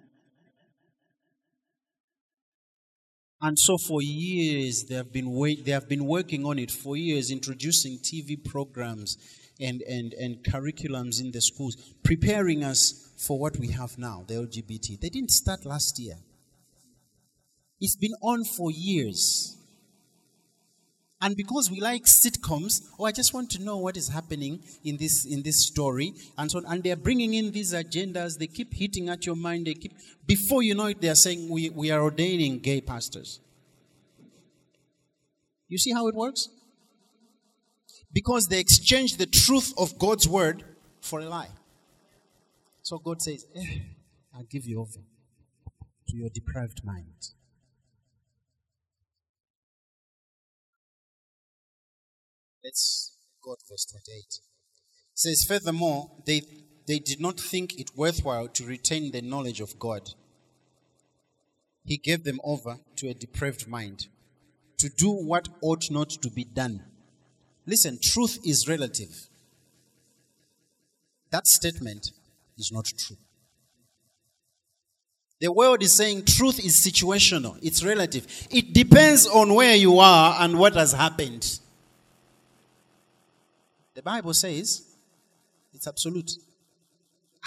[3.40, 6.96] And so for years they have been wait, they have been working on it for
[6.96, 9.16] years, introducing TV programs
[9.62, 14.34] and, and, and curriculums in the schools, preparing us for what we have now, the
[14.34, 15.00] LGBT.
[15.00, 16.16] They didn't start last year.
[17.80, 19.56] It's been on for years.
[21.20, 24.96] And because we like sitcoms, oh, I just want to know what is happening in
[24.96, 26.64] this in this story, and so on.
[26.66, 28.38] And they're bringing in these agendas.
[28.38, 29.66] They keep hitting at your mind.
[29.66, 29.92] They keep
[30.26, 33.38] before you know it, they are saying we, we are ordaining gay pastors.
[35.68, 36.48] You see how it works?
[38.12, 40.64] Because they exchanged the truth of God's word
[41.00, 41.50] for a lie.
[42.82, 43.78] So God says, eh,
[44.34, 45.00] I'll give you over
[46.08, 47.30] to your depraved mind.
[52.62, 54.16] Let's go to verse 28.
[54.18, 54.38] It
[55.14, 56.42] says, Furthermore, they,
[56.86, 60.10] they did not think it worthwhile to retain the knowledge of God.
[61.84, 64.06] He gave them over to a depraved mind
[64.78, 66.84] to do what ought not to be done.
[67.66, 69.28] Listen, truth is relative.
[71.30, 72.10] That statement
[72.58, 73.16] is not true.
[75.40, 78.26] The world is saying truth is situational, it's relative.
[78.50, 81.58] It depends on where you are and what has happened.
[83.94, 84.82] The Bible says
[85.74, 86.32] it's absolute.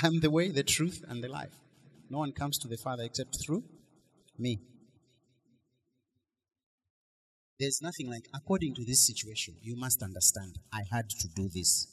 [0.04, 1.54] I'm the way, the truth, and the life.
[2.10, 3.64] No one comes to the Father except through
[4.38, 4.60] me.
[7.60, 11.88] There's nothing like, according to this situation, you must understand, I had to do this.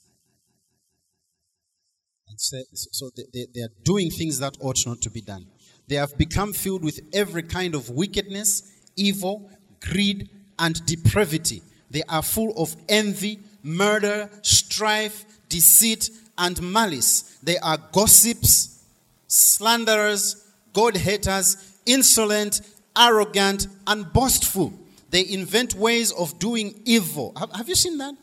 [2.28, 5.46] And so, so they, they are doing things that ought not to be done.
[5.88, 8.62] They have become filled with every kind of wickedness,
[8.96, 9.50] evil,
[9.80, 11.62] greed, and depravity.
[11.90, 17.38] They are full of envy, murder, strife, deceit, and malice.
[17.42, 18.82] They are gossips,
[19.28, 22.62] slanderers, God haters, insolent,
[22.96, 24.72] arrogant, and boastful.
[25.12, 27.34] They invent ways of doing evil.
[27.38, 28.14] Have, have you seen that?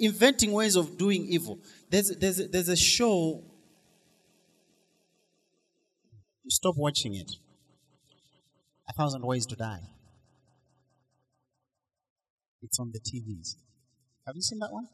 [0.00, 1.60] Inventing ways of doing evil.
[1.88, 3.44] There's, there's, there's a show.
[6.48, 7.30] Stop watching it.
[8.88, 9.80] A Thousand Ways to Die.
[12.62, 13.54] It's on the TVs.
[14.26, 14.88] Have you seen that one?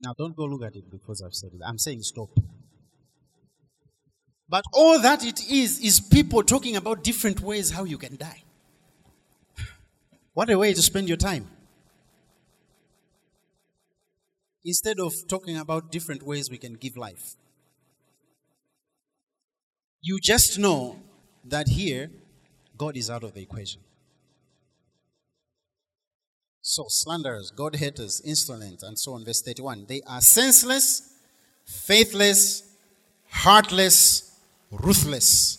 [0.00, 1.60] Now, don't go look at it because I've said it.
[1.66, 2.30] I'm saying stop.
[4.50, 8.42] But all that it is, is people talking about different ways how you can die.
[10.34, 11.48] What a way to spend your time.
[14.64, 17.36] Instead of talking about different ways we can give life.
[20.02, 20.98] You just know
[21.44, 22.10] that here,
[22.76, 23.80] God is out of the equation.
[26.60, 29.24] So, slanderers, God haters, insolent, and so on.
[29.24, 29.86] Verse 31.
[29.88, 31.14] They are senseless,
[31.64, 32.64] faithless,
[33.28, 34.29] heartless,
[34.70, 35.58] ruthless.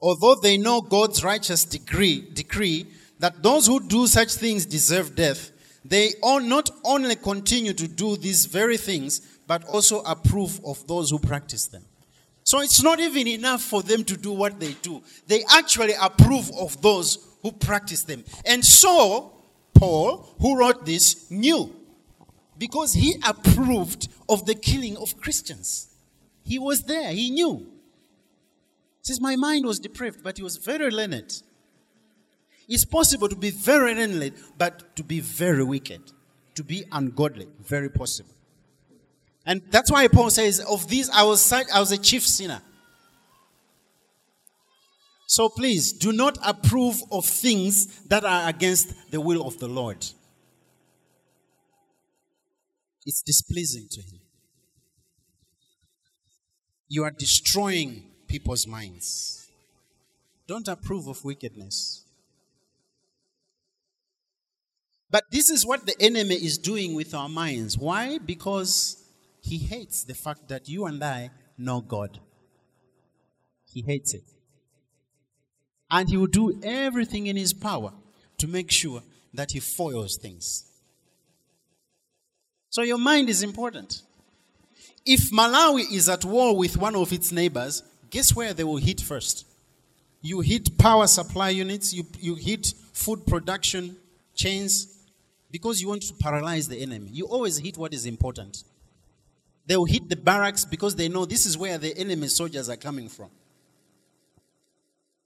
[0.00, 2.86] Although they know God's righteous decree, decree
[3.18, 5.50] that those who do such things deserve death,
[5.84, 11.18] they not only continue to do these very things, but also approve of those who
[11.18, 11.84] practice them.
[12.44, 15.02] So it's not even enough for them to do what they do.
[15.26, 18.24] They actually approve of those who practice them.
[18.44, 19.32] And so,
[19.74, 21.74] Paul, who wrote this, knew
[22.58, 25.89] because he approved of the killing of Christians.
[26.50, 27.58] He was there, he knew.
[27.58, 31.40] He says, My mind was depraved, but he was very learned.
[32.66, 36.02] It's possible to be very learned, but to be very wicked,
[36.56, 38.34] to be ungodly, very possible.
[39.46, 42.60] And that's why Paul says, Of these I was I was a chief sinner.
[45.28, 50.04] So please do not approve of things that are against the will of the Lord.
[53.06, 54.19] It's displeasing to him.
[56.90, 59.48] You are destroying people's minds.
[60.48, 62.02] Don't approve of wickedness.
[65.08, 67.78] But this is what the enemy is doing with our minds.
[67.78, 68.18] Why?
[68.18, 68.96] Because
[69.40, 72.18] he hates the fact that you and I know God.
[73.72, 74.24] He hates it.
[75.92, 77.92] And he will do everything in his power
[78.38, 80.64] to make sure that he foils things.
[82.68, 84.02] So your mind is important.
[85.12, 89.00] If Malawi is at war with one of its neighbors, guess where they will hit
[89.00, 89.44] first?
[90.22, 93.96] You hit power supply units, you, you hit food production
[94.36, 94.86] chains,
[95.50, 97.10] because you want to paralyze the enemy.
[97.10, 98.62] You always hit what is important.
[99.66, 102.76] They will hit the barracks because they know this is where the enemy soldiers are
[102.76, 103.30] coming from.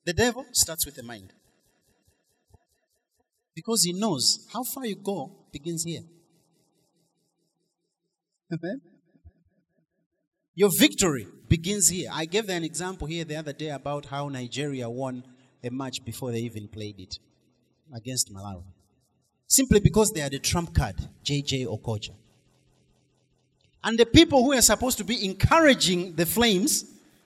[0.06, 1.30] The devil starts with the mind.
[3.54, 6.04] Because he knows how far you go begins here.
[8.50, 8.80] Amen.
[10.54, 12.10] Your victory begins here.
[12.12, 15.24] I gave an example here the other day about how Nigeria won
[15.64, 17.18] a match before they even played it
[17.94, 18.62] against Malawi.
[19.48, 22.10] Simply because they had a trump card, JJ Okocha.
[23.82, 26.84] And the people who are supposed to be encouraging the Flames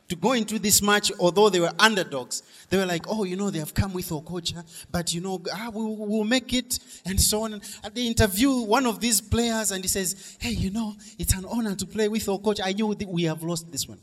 [0.09, 3.51] to go into this match, although they were underdogs, they were like, oh, you know,
[3.51, 7.43] they have come with Okocha, but you know, ah, we will make it, and so
[7.43, 7.55] on.
[7.55, 11.45] And they interview one of these players, and he says, hey, you know, it's an
[11.45, 12.61] honor to play with Okocha.
[12.65, 14.01] I knew we have lost this one.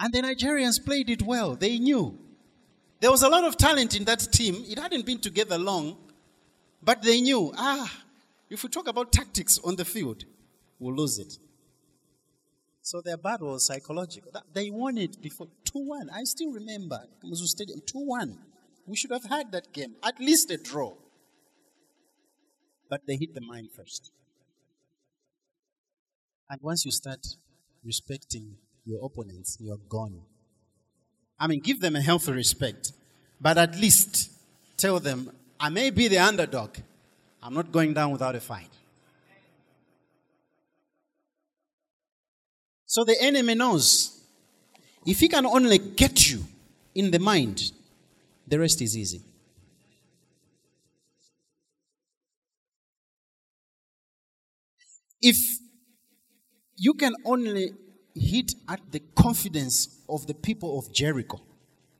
[0.00, 1.56] And the Nigerians played it well.
[1.56, 2.16] They knew.
[3.00, 4.64] There was a lot of talent in that team.
[4.68, 5.96] It hadn't been together long,
[6.82, 7.90] but they knew, ah,
[8.50, 10.24] if we talk about tactics on the field,
[10.78, 11.38] we'll lose it.
[12.88, 14.32] So their battle was psychological.
[14.54, 16.08] They won it before 2 1.
[16.08, 18.38] I still remember Kamuzu Stadium 2 1.
[18.86, 20.94] We should have had that game, at least a draw.
[22.88, 24.10] But they hit the mind first.
[26.48, 27.26] And once you start
[27.84, 30.22] respecting your opponents, you're gone.
[31.38, 32.92] I mean, give them a healthy respect,
[33.38, 34.32] but at least
[34.78, 35.30] tell them,
[35.60, 36.78] I may be the underdog.
[37.42, 38.77] I'm not going down without a fight.
[42.88, 44.18] So the enemy knows
[45.06, 46.42] if he can only get you
[46.94, 47.70] in the mind,
[48.46, 49.20] the rest is easy.
[55.20, 55.36] If
[56.76, 57.72] you can only
[58.14, 61.42] hit at the confidence of the people of Jericho,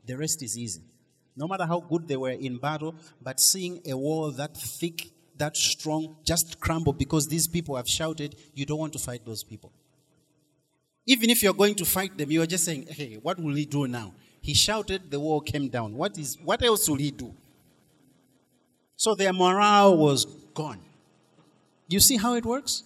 [0.07, 0.81] the rest is easy.
[1.35, 5.55] No matter how good they were in battle, but seeing a wall that thick, that
[5.55, 9.71] strong, just crumble because these people have shouted, you don't want to fight those people.
[11.09, 13.87] Even if you're going to fight them, you're just saying, hey, what will he do
[13.87, 14.13] now?
[14.41, 15.97] He shouted, the wall came down.
[15.97, 17.33] What, is, what else will he do?
[18.95, 20.79] So their morale was gone.
[21.87, 22.83] You see how it works?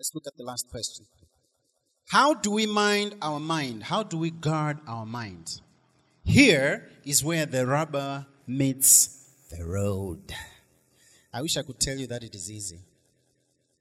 [0.00, 1.06] Let's look at the last question.
[2.08, 3.84] How do we mind our mind?
[3.84, 5.60] How do we guard our mind?
[6.24, 10.34] Here is where the rubber meets the road.
[11.32, 12.80] I wish I could tell you that it is easy.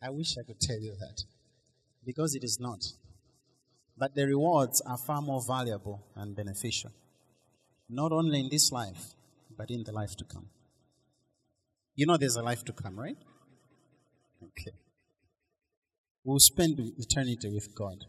[0.02, 1.24] I wish I could tell you that.
[2.06, 2.86] Because it is not.
[3.98, 6.92] But the rewards are far more valuable and beneficial.
[7.90, 9.14] Not only in this life,
[9.58, 10.48] but in the life to come.
[11.96, 13.18] You know there's a life to come, right?
[14.42, 14.72] Okay.
[16.24, 18.06] We'll spend eternity with God.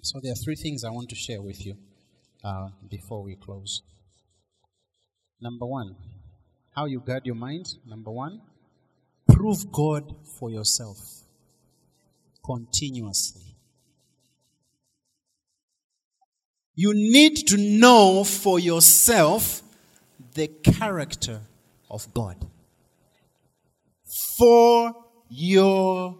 [0.00, 1.76] So there are three things I want to share with you
[2.42, 3.82] uh, before we close.
[5.42, 5.96] Number one,
[6.74, 7.66] how you guard your mind.
[7.86, 8.40] Number one,
[9.40, 10.98] prove God for yourself
[12.44, 13.56] continuously.
[16.74, 19.62] You need to know for yourself
[20.34, 21.40] the character
[21.90, 22.36] of God.
[24.36, 24.94] For
[25.30, 26.14] yourself.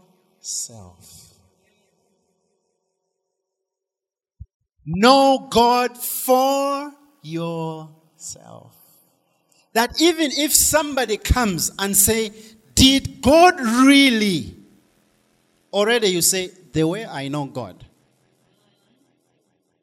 [4.86, 6.90] Know God for
[7.22, 8.74] yourself.
[9.74, 12.32] That even if somebody comes and say,
[12.81, 14.55] did God really?
[15.70, 17.85] Already you say, the way I know God.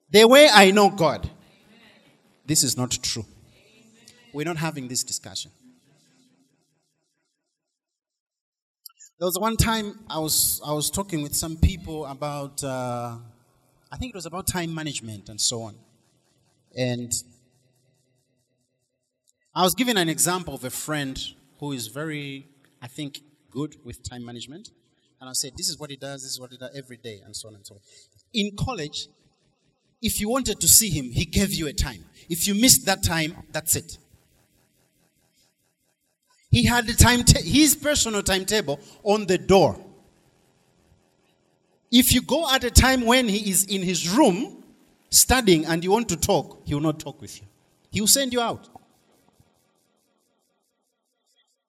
[0.09, 1.29] The way I know God.
[2.43, 3.25] This is not true.
[4.33, 5.51] We're not having this discussion.
[9.19, 13.17] There was one time I was I was talking with some people about uh,
[13.91, 15.75] I think it was about time management and so on,
[16.77, 17.11] and
[19.55, 21.19] I was giving an example of a friend
[21.59, 22.47] who is very
[22.81, 24.69] I think, good with time management.
[25.19, 27.21] And I said, this is what he does, this is what he does every day,
[27.25, 27.81] and so on and so on.
[28.33, 29.07] In college,
[30.01, 32.05] if you wanted to see him, he gave you a time.
[32.29, 33.97] If you missed that time, that's it.
[36.51, 39.79] He had the time ta- his personal timetable on the door.
[41.91, 44.63] If you go at a time when he is in his room
[45.09, 47.47] studying and you want to talk, he will not talk with you.
[47.91, 48.69] He will send you out.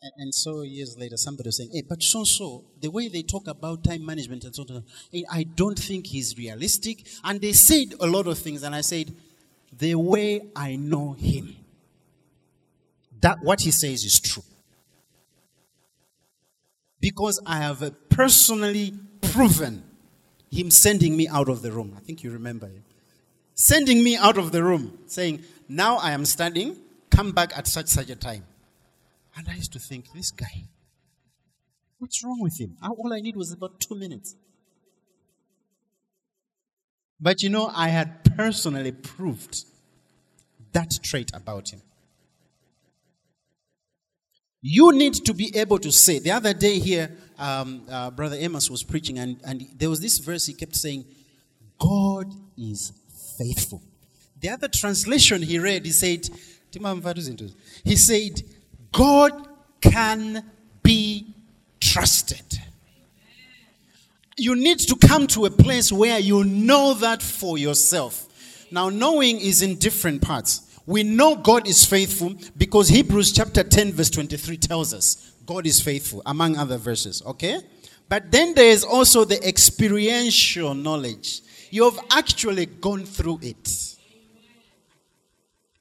[0.01, 3.23] And, and, so years later, somebody was saying, hey, but so so, the way they
[3.23, 4.85] talk about time management and so on,
[5.29, 7.05] I don't think he's realistic.
[7.25, 9.13] And they said a lot of things, and I said,
[9.77, 11.57] the way I know him,
[13.21, 14.45] that what he says is true.
[17.01, 19.83] Because I have personally proven
[20.51, 21.95] him sending me out of the room.
[21.97, 22.85] I think you remember him.
[23.55, 26.77] Sending me out of the room, saying, Now I am studying,
[27.11, 28.45] come back at such such a time.
[29.39, 30.65] And I used to think, this guy,
[31.99, 32.77] what's wrong with him?
[32.83, 34.35] All I need was about two minutes.
[37.21, 39.65] But you know, I had personally proved
[40.73, 41.83] that trait about him.
[44.61, 46.19] You need to be able to say.
[46.19, 50.19] The other day here, um, uh, Brother Amos was preaching, and, and there was this
[50.19, 51.05] verse he kept saying,
[51.79, 52.93] God is
[53.39, 53.83] faithful.
[54.41, 56.29] The other translation he read, he said,
[57.85, 58.43] he said,
[58.99, 59.47] God
[59.81, 60.45] can
[60.83, 61.33] be
[61.81, 62.61] trusted.
[64.37, 68.27] You need to come to a place where you know that for yourself.
[68.73, 70.81] Now, knowing is in different parts.
[70.85, 75.81] We know God is faithful because Hebrews chapter 10, verse 23 tells us God is
[75.81, 77.61] faithful, among other verses, okay?
[78.09, 81.43] But then there is also the experiential knowledge.
[81.71, 83.95] You have actually gone through it.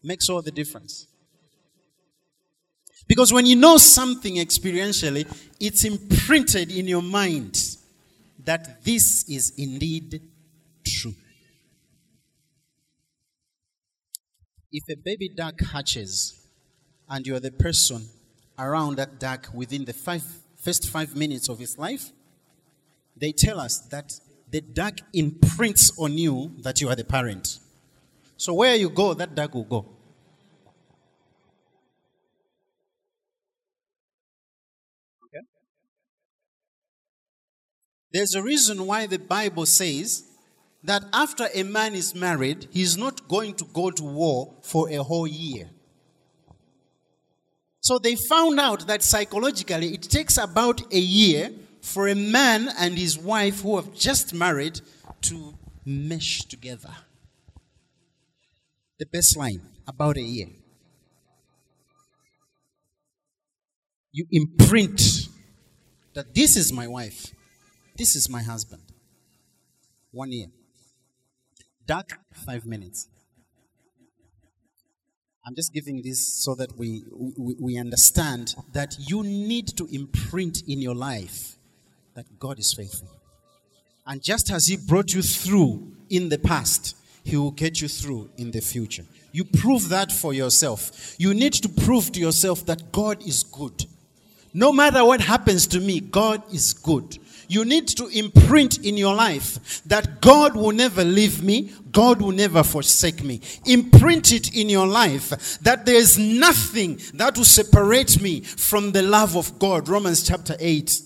[0.04, 1.07] Makes all the difference.
[3.08, 5.26] Because when you know something experientially,
[5.60, 7.78] it's imprinted in your mind
[8.44, 10.22] that this is indeed
[10.86, 11.16] true.
[14.72, 16.46] If a baby duck hatches
[17.10, 18.10] and you're the person
[18.60, 20.24] around that duck within the five,
[20.58, 22.12] first five minutes of its life,
[23.16, 27.60] they tell us that the duck imprints on you that you are the parent.
[28.38, 29.97] So where you go, that duck will go.
[38.14, 40.24] There's a reason why the Bible says
[40.84, 44.98] that after a man is married, he's not going to go to war for a
[45.04, 45.70] whole year.
[47.82, 51.52] So they found out that psychologically it takes about a year
[51.82, 54.82] for a man and his wife who have just married
[55.22, 55.54] to
[55.86, 56.94] mesh together.
[59.00, 60.48] The baseline, about a year.
[64.12, 65.30] You imprint
[66.14, 67.32] that this is my wife,
[67.98, 68.84] this is my husband.
[70.12, 70.48] One year.
[71.86, 73.08] Dark, five minutes.
[75.46, 77.04] I'm just giving this so that we,
[77.38, 81.56] we, we understand that you need to imprint in your life
[82.16, 83.08] that God is faithful.
[84.06, 88.30] And just as He brought you through in the past, He will get you through
[88.38, 89.04] in the future.
[89.32, 91.16] You prove that for yourself.
[91.18, 93.86] You need to prove to yourself that God is good.
[94.54, 97.20] No matter what happens to me, God is good.
[97.48, 102.34] You need to imprint in your life that God will never leave me, God will
[102.34, 103.42] never forsake me.
[103.66, 109.02] Imprint it in your life that there is nothing that will separate me from the
[109.02, 109.88] love of God.
[109.88, 111.02] Romans chapter 8.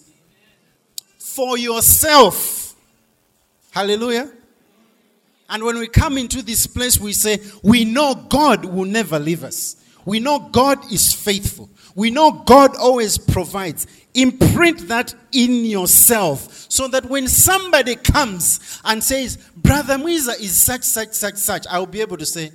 [1.18, 2.76] For yourself.
[3.70, 4.32] Hallelujah.
[5.50, 9.44] And when we come into this place, we say, We know God will never leave
[9.44, 9.76] us.
[10.06, 11.70] We know God is faithful.
[11.96, 13.88] We know God always provides.
[14.14, 20.84] Imprint that in yourself so that when somebody comes and says, Brother Muiza is such,
[20.84, 22.52] such, such, such, I'll be able to say,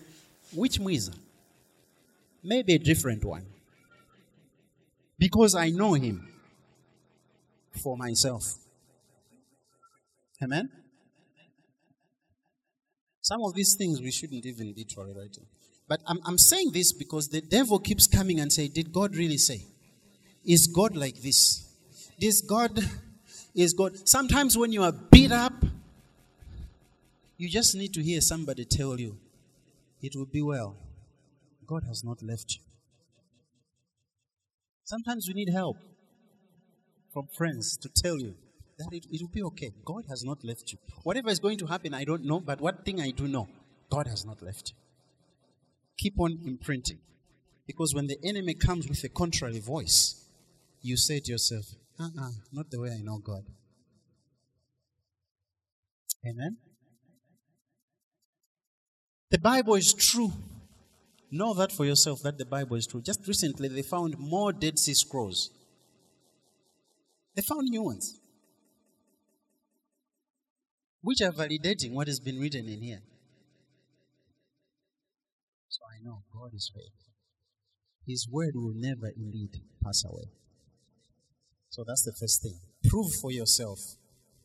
[0.54, 1.16] Which Muiza?
[2.42, 3.44] Maybe a different one.
[5.18, 6.28] Because I know him
[7.82, 8.54] for myself.
[10.42, 10.68] Amen?
[13.22, 15.46] Some of these things we shouldn't even be tolerating.
[15.88, 19.38] But I'm, I'm saying this because the devil keeps coming and say, Did God really
[19.38, 19.62] say?
[20.44, 21.64] Is God like this?
[22.18, 22.78] This God
[23.54, 24.08] is God.
[24.08, 25.52] Sometimes when you are beat up,
[27.36, 29.16] you just need to hear somebody tell you,
[30.02, 30.76] It will be well.
[31.66, 32.60] God has not left you.
[34.84, 35.78] Sometimes we need help
[37.12, 38.34] from friends to tell you
[38.78, 39.72] that it, it will be okay.
[39.84, 40.78] God has not left you.
[41.02, 43.48] Whatever is going to happen, I don't know, but one thing I do know
[43.90, 44.76] God has not left you
[45.96, 46.98] keep on imprinting.
[47.66, 50.24] Because when the enemy comes with a contrary voice,
[50.82, 51.64] you say to yourself,
[51.98, 53.44] uh uh-uh, not the way I know God.
[56.26, 56.58] Amen?
[59.30, 60.32] The Bible is true.
[61.30, 63.02] Know that for yourself that the Bible is true.
[63.02, 65.50] Just recently, they found more Dead Sea Scrolls.
[67.34, 68.18] They found new ones,
[71.02, 73.00] which are validating what has been written in here.
[76.06, 77.14] Know God is faithful.
[78.06, 80.30] His word will never indeed pass away.
[81.68, 82.60] So that's the first thing.
[82.88, 83.80] Prove for yourself.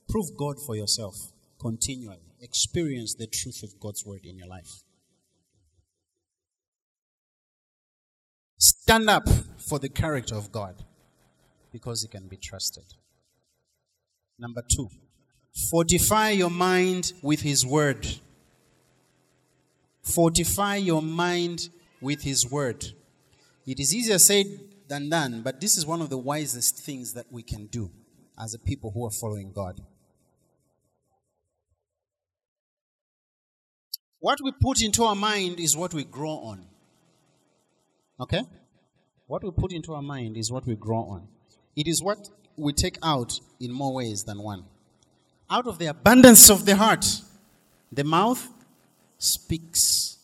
[0.09, 1.15] Prove God for yourself
[1.59, 2.23] continually.
[2.41, 4.81] Experience the truth of God's word in your life.
[8.57, 10.83] Stand up for the character of God
[11.71, 12.85] because he can be trusted.
[14.39, 14.89] Number two,
[15.69, 18.07] fortify your mind with his word.
[20.01, 21.69] Fortify your mind
[22.01, 22.85] with his word.
[23.65, 24.45] It is easier said
[24.87, 27.91] than done, but this is one of the wisest things that we can do
[28.37, 29.79] as a people who are following God.
[34.19, 36.65] What we put into our mind is what we grow on.
[38.19, 38.43] Okay?
[39.27, 41.27] What we put into our mind is what we grow on.
[41.75, 44.65] It is what we take out in more ways than one.
[45.49, 47.05] Out of the abundance of the heart,
[47.91, 48.47] the mouth
[49.21, 50.17] speaks.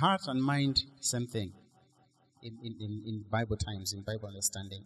[0.00, 1.52] Heart and mind, same thing
[2.42, 4.84] in, in, in, Bible times, in Bible understanding.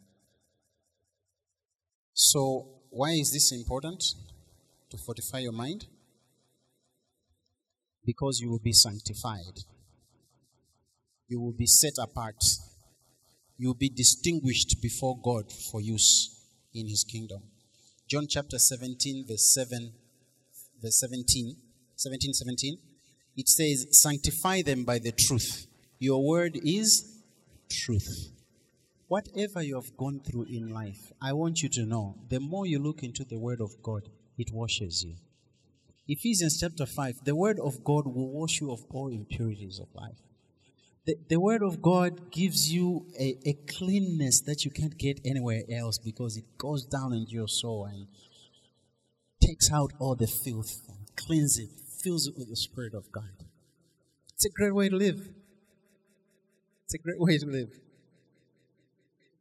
[2.13, 4.05] So, why is this important?
[4.91, 5.87] To fortify your mind?
[8.05, 9.65] Because you will be sanctified,
[11.27, 12.45] you will be set apart,
[13.57, 16.39] you will be distinguished before God for use
[16.75, 17.43] in His kingdom.
[18.11, 19.93] John chapter 17, verse 7,
[20.85, 21.57] verse 17,
[21.97, 22.79] 17, 17,
[23.37, 25.67] it says, Sanctify them by the truth.
[25.99, 27.23] Your word is
[27.71, 28.31] truth.
[29.09, 32.79] Whatever you have gone through in life, I want you to know the more you
[32.79, 35.15] look into the Word of God, it washes you.
[36.09, 40.19] Ephesians chapter 5 the Word of God will wash you of all impurities of life.
[41.07, 45.63] The, the Word of God gives you a, a cleanness that you can't get anywhere
[45.71, 48.07] else because it goes down into your soul and
[49.45, 50.81] takes out all the filth,
[51.17, 51.69] cleans it,
[52.03, 53.45] fills it with the Spirit of God.
[54.35, 55.29] It's a great way to live.
[56.85, 57.71] It's a great way to live.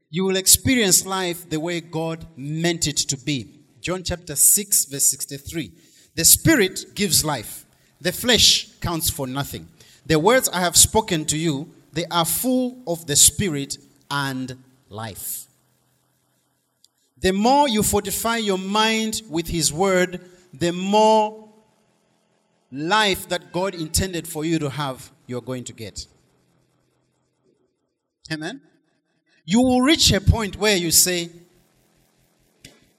[0.10, 3.60] You will experience life the way God meant it to be.
[3.82, 5.72] John chapter 6, verse 63.
[6.16, 7.66] The Spirit gives life,
[8.00, 9.68] the flesh counts for nothing.
[10.06, 13.78] The words I have spoken to you, they are full of the Spirit
[14.12, 14.56] and
[14.90, 15.48] life.
[17.24, 20.20] The more you fortify your mind with His Word,
[20.54, 21.48] the more
[22.70, 26.06] life that God intended for you to have, you're going to get.
[28.30, 28.60] Amen?
[29.46, 31.30] You will reach a point where you say,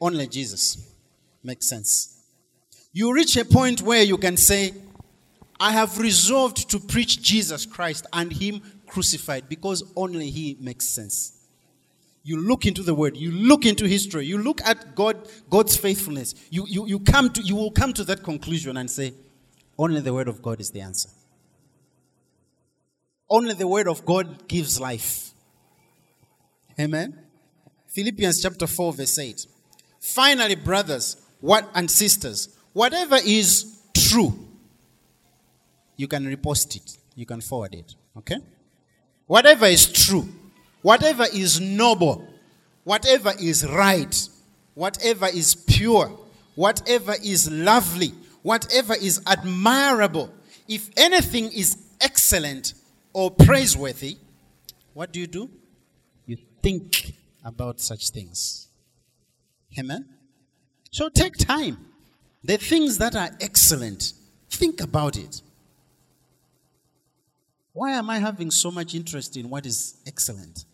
[0.01, 0.91] only Jesus
[1.43, 2.18] makes sense.
[2.95, 4.72] You reach a point where you can say,
[5.61, 11.34] I have resolved to preach Jesus Christ and Him crucified because only He makes sense.
[12.27, 16.35] You look into the word, you look into history, you look at God, God's faithfulness.
[16.51, 19.12] You, you, you, come to, you will come to that conclusion and say,
[19.79, 21.11] only the word of God is the answer.
[23.29, 25.33] Only the word of God gives life.
[26.81, 27.18] Amen.
[27.89, 29.47] Philippians chapter 4, verse 8.
[30.01, 34.49] Finally, brothers, what and sisters, whatever is true,
[35.97, 37.95] you can repost it, you can forward it.
[38.16, 38.39] Okay?
[39.27, 40.29] Whatever is true,
[40.85, 42.28] whatever is noble,
[42.85, 44.28] whatever is right,
[44.74, 46.12] whatever is pure,
[46.57, 48.12] whatever is lovely,
[48.43, 50.30] whatever is admirable,
[50.68, 52.74] if anything is excellent
[53.14, 54.18] or praiseworthy,
[54.93, 55.49] what do you do?
[56.26, 58.68] You think about such things.
[59.78, 60.05] Amen?
[60.91, 61.78] So take time.
[62.43, 64.12] The things that are excellent,
[64.51, 65.41] think about it.
[67.72, 70.66] Why am I having so much interest in what is excellent?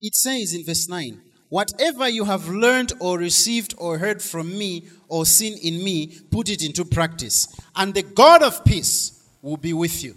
[0.00, 4.84] It says in verse 9, Whatever you have learned or received or heard from me
[5.08, 7.48] or seen in me, put it into practice.
[7.74, 10.14] And the God of peace will be with you.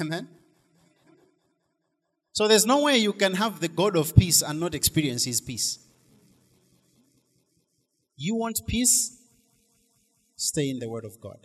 [0.00, 0.28] Amen.
[2.32, 5.40] So there's no way you can have the God of peace and not experience his
[5.40, 5.78] peace.
[8.16, 9.18] You want peace?
[10.36, 11.38] Stay in the word of God.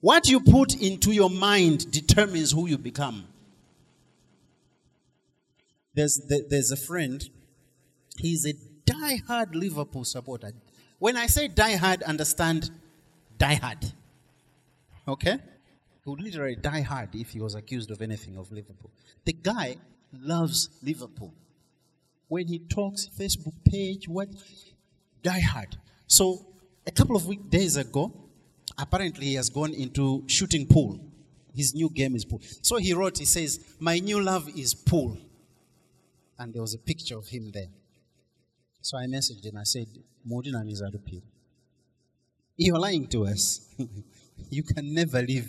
[0.00, 3.26] What you put into your mind determines who you become.
[5.98, 7.28] There's, there's a friend,
[8.18, 8.52] he's a
[8.86, 10.52] die-hard Liverpool supporter.
[11.00, 12.70] When I say die-hard, understand
[13.36, 13.84] die-hard.
[15.08, 15.38] Okay?
[16.04, 18.92] He would literally die hard if he was accused of anything of Liverpool.
[19.24, 19.78] The guy
[20.12, 21.34] loves Liverpool.
[22.28, 24.28] When he talks, Facebook page, what?
[25.24, 25.78] Die hard.
[26.06, 26.46] So,
[26.86, 28.12] a couple of week days ago,
[28.78, 31.00] apparently he has gone into shooting pool.
[31.56, 32.40] His new game is pool.
[32.62, 35.18] So he wrote, he says, My new love is pool.
[36.38, 37.68] And there was a picture of him there.
[38.80, 39.56] So I messaged him.
[39.56, 39.86] I said,
[40.26, 41.22] Modina is Adupil.
[42.56, 43.60] You're lying to us.
[44.50, 45.48] You can never leave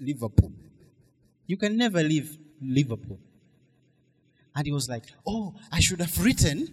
[0.00, 0.52] Liverpool.
[1.46, 3.18] You can never leave Liverpool.
[4.54, 6.68] And he was like, Oh, I should have written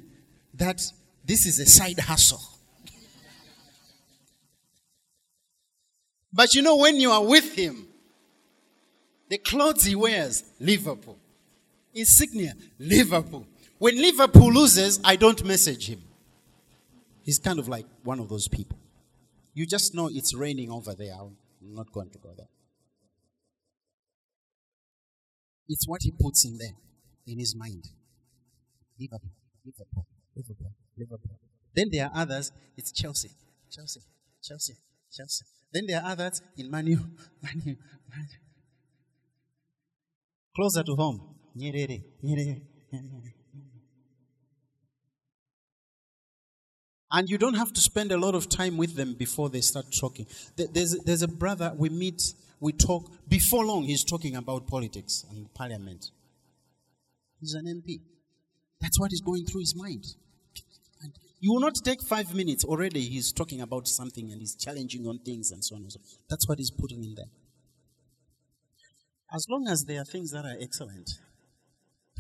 [0.54, 0.82] that
[1.26, 2.42] this is a side hustle.
[6.32, 7.88] But you know, when you are with him,
[9.30, 11.18] the clothes he wears, Liverpool.
[11.98, 13.46] Insignia, Liverpool.
[13.80, 16.02] When Liverpool loses, I don't message him.
[17.24, 18.78] He's kind of like one of those people.
[19.54, 21.14] You just know it's raining over there.
[21.20, 22.48] I'm not going to go there.
[25.68, 26.76] It's what he puts in there,
[27.26, 27.84] in his mind.
[29.00, 29.32] Liverpool,
[29.66, 30.06] Liverpool,
[30.36, 31.40] Liverpool, Liverpool.
[31.76, 33.32] Then there are others, it's Chelsea,
[33.70, 34.02] Chelsea,
[34.42, 34.76] Chelsea,
[35.12, 35.46] Chelsea.
[35.74, 36.96] Then there are others in Manu,
[37.44, 37.76] Manu,
[38.10, 38.38] Manu.
[40.56, 41.37] Closer to home.
[41.58, 42.62] Nyerere, Nyerere.
[47.10, 49.86] And you don't have to spend a lot of time with them before they start
[49.98, 50.28] talking.
[50.58, 52.22] There's, there's a brother we meet,
[52.60, 53.10] we talk.
[53.28, 56.12] Before long, he's talking about politics and parliament.
[57.40, 58.02] He's an MP.
[58.82, 60.04] That's what is going through his mind.
[61.02, 62.66] And you will not take five minutes.
[62.66, 66.00] Already he's talking about something and he's challenging on things and so on and so
[66.00, 66.18] forth.
[66.30, 67.32] That's what he's putting in there.
[69.34, 71.10] As long as there are things that are excellent,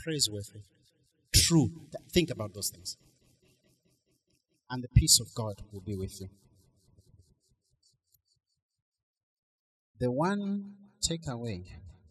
[0.08, 0.62] praiseworthy,
[1.36, 1.70] true,
[2.14, 2.96] think about those things.
[4.70, 6.30] And the peace of God will be with you.
[10.00, 10.76] The one
[11.06, 11.66] takeaway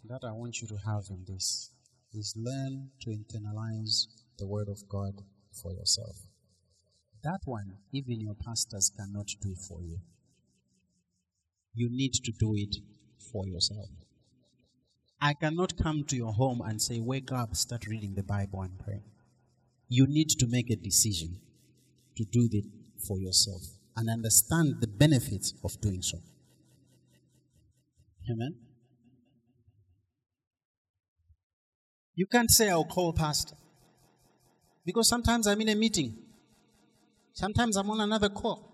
[0.04, 1.70] that I want you to have in this
[2.12, 4.08] is learn to internalize
[4.38, 6.16] the Word of God for yourself.
[7.24, 10.00] That one, even your pastors cannot do for you.
[11.72, 12.76] You need to do it
[13.32, 13.88] for yourself.
[15.26, 18.78] I cannot come to your home and say, Wake up, start reading the Bible and
[18.78, 19.02] pray.
[19.88, 21.40] You need to make a decision
[22.16, 22.64] to do it
[23.08, 23.62] for yourself
[23.96, 26.18] and understand the benefits of doing so.
[28.30, 28.54] Amen.
[32.14, 33.56] You can't say, I'll call pastor.
[34.84, 36.16] Because sometimes I'm in a meeting.
[37.32, 38.72] Sometimes I'm on another call.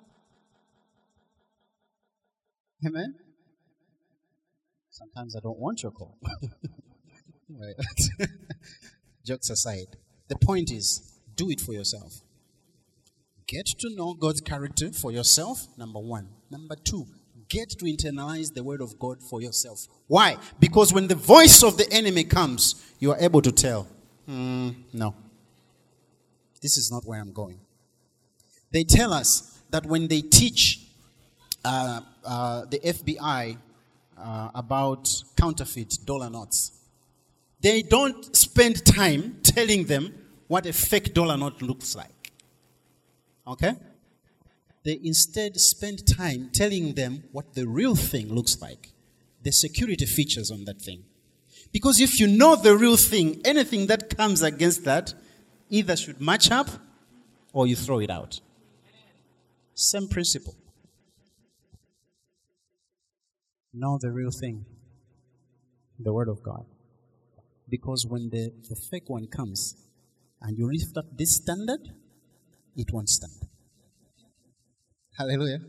[2.87, 3.15] Amen.
[4.93, 6.19] Sometimes I don't want your call.
[9.25, 9.87] Jokes aside,
[10.29, 12.21] the point is do it for yourself.
[13.47, 16.29] Get to know God's character for yourself, number one.
[16.51, 17.07] Number two,
[17.49, 19.87] get to internalize the word of God for yourself.
[20.09, 20.37] Why?
[20.61, 23.89] Because when the voice of the enemy comes, you are able to tell,
[24.29, 25.15] mm, no,
[26.61, 27.61] this is not where I'm going.
[28.71, 30.87] They tell us that when they teach
[31.65, 33.57] uh, uh, the FBI
[34.19, 36.73] uh, about counterfeit dollar notes.
[37.61, 40.15] They don't spend time telling them
[40.49, 42.33] what a fake dollar note looks like.
[43.47, 43.75] Okay?
[44.85, 48.91] They instead spend time telling them what the real thing looks like,
[49.43, 51.05] the security features on that thing.
[51.73, 55.15] Because if you know the real thing, anything that comes against that
[55.71, 56.69] either should match up
[57.53, 58.41] or you throw it out.
[59.75, 60.55] Same principle.
[63.73, 64.65] Know the real thing
[65.99, 66.65] the Word of God.
[67.69, 69.77] Because when the, the fake one comes
[70.41, 71.81] and you lift up this standard,
[72.77, 73.33] it won't stand.
[75.17, 75.61] Hallelujah.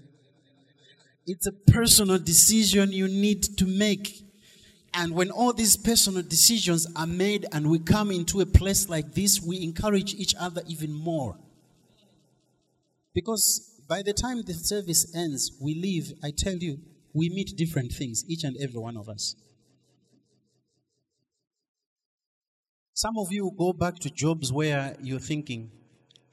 [1.26, 4.24] It's a personal decision you need to make.
[4.94, 9.14] And when all these personal decisions are made and we come into a place like
[9.14, 11.38] this, we encourage each other even more.
[13.14, 16.80] Because by the time the service ends, we leave, I tell you,
[17.14, 19.36] we meet different things, each and every one of us.
[22.94, 25.72] Some of you go back to jobs where you're thinking,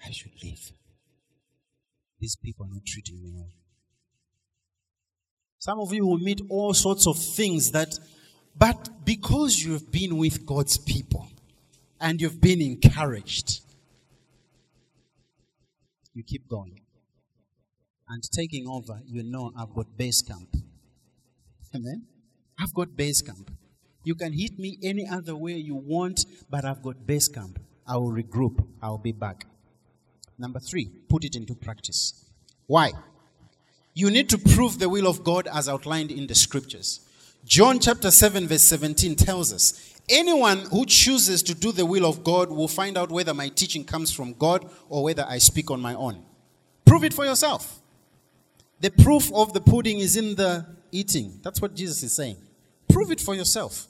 [0.04, 0.72] I should leave.
[2.18, 3.50] These people are not treating me well.
[5.58, 7.98] Some of you will meet all sorts of things that,
[8.56, 11.28] but because you've been with God's people
[12.00, 13.60] and you've been encouraged,
[16.14, 16.80] you keep going.
[18.08, 20.56] And taking over, you know I've got base camp.
[21.74, 22.02] Amen.
[22.58, 23.50] I've got base camp.
[24.02, 27.58] You can hit me any other way you want, but I've got base camp.
[27.86, 28.64] I will regroup.
[28.82, 29.46] I'll be back.
[30.38, 32.24] Number three, put it into practice.
[32.66, 32.92] Why?
[33.94, 37.00] You need to prove the will of God as outlined in the scriptures.
[37.44, 42.22] John chapter 7, verse 17 tells us anyone who chooses to do the will of
[42.24, 45.80] God will find out whether my teaching comes from God or whether I speak on
[45.80, 46.22] my own.
[46.84, 47.80] Prove it for yourself.
[48.80, 51.40] The proof of the pudding is in the eating.
[51.42, 52.36] That's what Jesus is saying.
[52.88, 53.86] Prove it for yourself.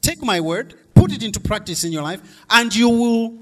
[0.00, 2.20] Take my word, put it into practice in your life,
[2.50, 3.38] and you will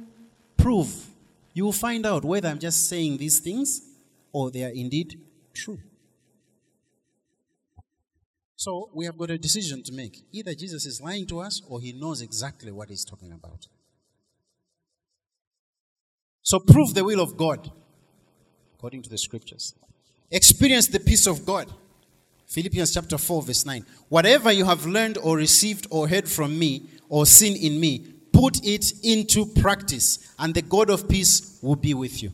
[0.57, 1.07] prove.
[1.55, 3.83] You will find out whether I'm just saying these things
[4.33, 5.21] or they are indeed
[5.55, 5.79] true.
[8.57, 10.23] So we have got a decision to make.
[10.33, 13.67] Either Jesus is lying to us or he knows exactly what he's talking about.
[16.43, 17.71] So prove the will of God
[18.75, 19.75] according to the scriptures.
[20.31, 21.73] Experience the peace of God
[22.51, 23.87] Philippians chapter 4, verse 9.
[24.09, 28.01] Whatever you have learned or received or heard from me or seen in me,
[28.33, 32.33] put it into practice, and the God of peace will be with you.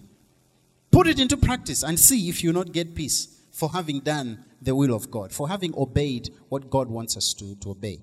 [0.90, 4.74] Put it into practice and see if you not get peace for having done the
[4.74, 8.00] will of God, for having obeyed what God wants us to, to obey.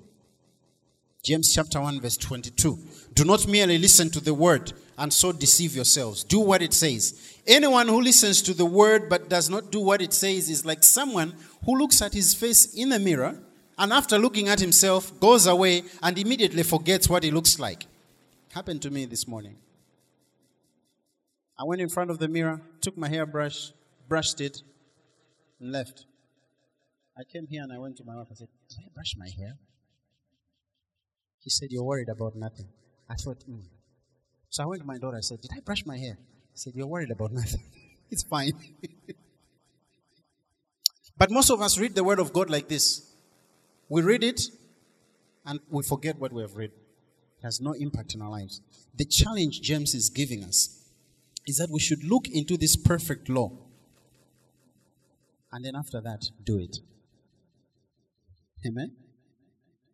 [1.24, 2.78] James chapter 1, verse 22.
[3.14, 6.24] Do not merely listen to the word and so deceive yourselves.
[6.24, 7.40] Do what it says.
[7.48, 10.84] Anyone who listens to the word but does not do what it says is like
[10.84, 11.34] someone
[11.66, 13.38] who looks at his face in the mirror
[13.78, 17.86] and after looking at himself goes away and immediately forgets what he looks like.
[18.54, 19.56] Happened to me this morning.
[21.60, 23.72] I went in front of the mirror, took my hairbrush,
[24.08, 24.62] brushed it,
[25.60, 26.06] and left.
[27.18, 29.30] I came here and I went to my wife and said, Did I brush my
[29.30, 29.58] hair?
[31.40, 32.68] He said, You're worried about nothing.
[33.10, 33.64] I thought, mm.
[34.50, 35.18] So I went to my daughter.
[35.18, 36.18] I said, Did I brush my hair?
[36.52, 37.64] He said, You're worried about nothing.
[38.12, 38.54] it's fine.
[41.18, 43.10] but most of us read the Word of God like this
[43.90, 44.42] we read it
[45.46, 46.72] and we forget what we have read.
[46.72, 48.62] It has no impact in our lives.
[48.96, 50.80] The challenge James is giving us
[51.46, 53.52] is that we should look into this perfect law
[55.54, 56.80] and then after that, do it.
[58.66, 58.94] Amen.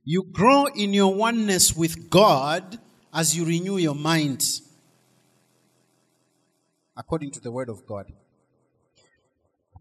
[0.06, 2.80] You grow in your oneness with God
[3.14, 4.46] as you renew your mind
[6.96, 8.12] according to the word of God.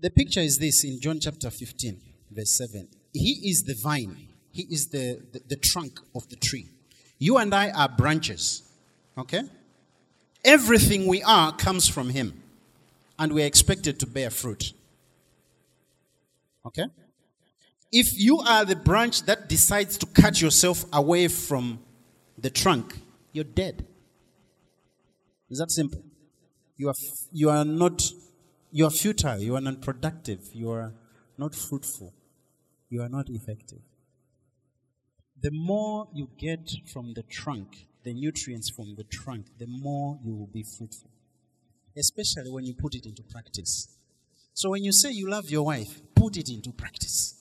[0.01, 2.01] The picture is this in John chapter 15,
[2.31, 2.89] verse 7.
[3.13, 6.69] He is the vine, He is the, the, the trunk of the tree.
[7.19, 8.63] You and I are branches.
[9.17, 9.43] Okay?
[10.45, 12.41] Everything we are comes from Him,
[13.19, 14.73] and we're expected to bear fruit.
[16.65, 16.85] Okay?
[17.91, 21.81] If you are the branch that decides to cut yourself away from
[22.37, 22.99] the trunk,
[23.33, 23.87] you're dead.
[25.51, 26.03] Is that simple?
[26.77, 26.95] You are,
[27.33, 28.03] you are not,
[28.71, 30.93] you are futile, you are non productive, you are
[31.37, 32.13] not fruitful,
[32.89, 33.81] you are not effective.
[35.41, 40.35] The more you get from the trunk, the nutrients from the trunk, the more you
[40.35, 41.11] will be fruitful.
[41.97, 43.89] Especially when you put it into practice.
[44.53, 47.35] So when you say you love your wife, put it into practice.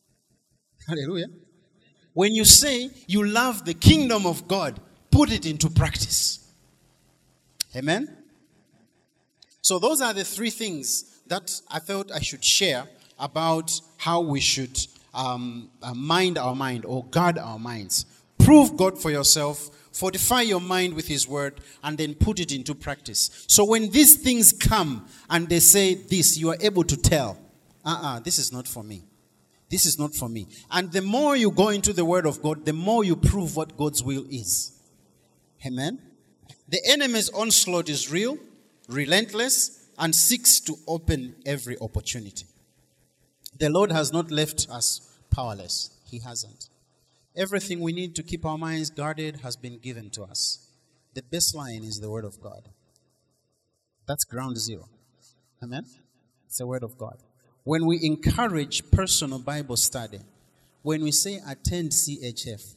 [0.88, 1.28] Hallelujah.
[2.12, 4.80] When you say you love the kingdom of God,
[5.10, 6.46] put it into practice.
[7.74, 8.19] Amen.
[9.62, 12.84] So those are the three things that I felt I should share
[13.18, 14.78] about how we should
[15.12, 18.06] um, uh, mind our mind or guard our minds.
[18.38, 22.74] Prove God for yourself fortify your mind with his word and then put it into
[22.74, 23.44] practice.
[23.48, 27.38] So when these things come and they say this you are able to tell
[27.84, 29.04] uh-uh this is not for me.
[29.68, 30.48] This is not for me.
[30.70, 33.76] And the more you go into the word of god the more you prove what
[33.76, 34.72] god's will is.
[35.66, 36.00] Amen?
[36.68, 38.38] The enemy's onslaught is real
[38.90, 42.46] relentless and seeks to open every opportunity
[43.58, 46.70] the lord has not left us powerless he hasn't
[47.36, 50.66] Everything we need to keep our minds guarded has been given to us.
[51.14, 52.68] The baseline is the Word of God.
[54.06, 54.88] That's ground zero.
[55.62, 55.86] Amen?
[56.46, 57.18] It's the Word of God.
[57.62, 60.20] When we encourage personal Bible study,
[60.82, 62.74] when we say attend CHF,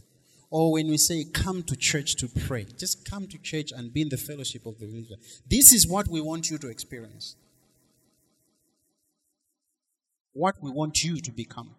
[0.53, 4.03] or when we say come to church to pray, just come to church and be
[4.03, 5.15] in the fellowship of the believer.
[5.49, 7.35] This is what we want you to experience.
[10.33, 11.71] What we want you to become.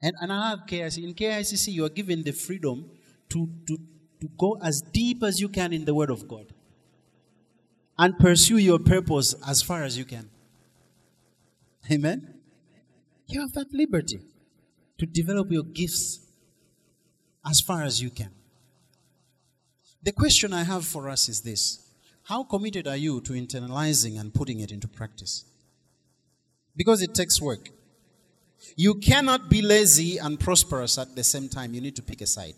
[0.00, 2.88] And another KIC, in KICC, you are given the freedom
[3.30, 3.78] to, to,
[4.20, 6.52] to go as deep as you can in the Word of God
[7.98, 10.30] and pursue your purpose as far as you can.
[11.90, 12.34] Amen?
[13.26, 14.20] You have that liberty
[14.98, 16.20] to develop your gifts
[17.48, 18.30] as far as you can.
[20.02, 21.88] The question I have for us is this
[22.24, 25.44] How committed are you to internalizing and putting it into practice?
[26.76, 27.70] Because it takes work.
[28.76, 31.72] You cannot be lazy and prosperous at the same time.
[31.74, 32.56] You need to pick a side.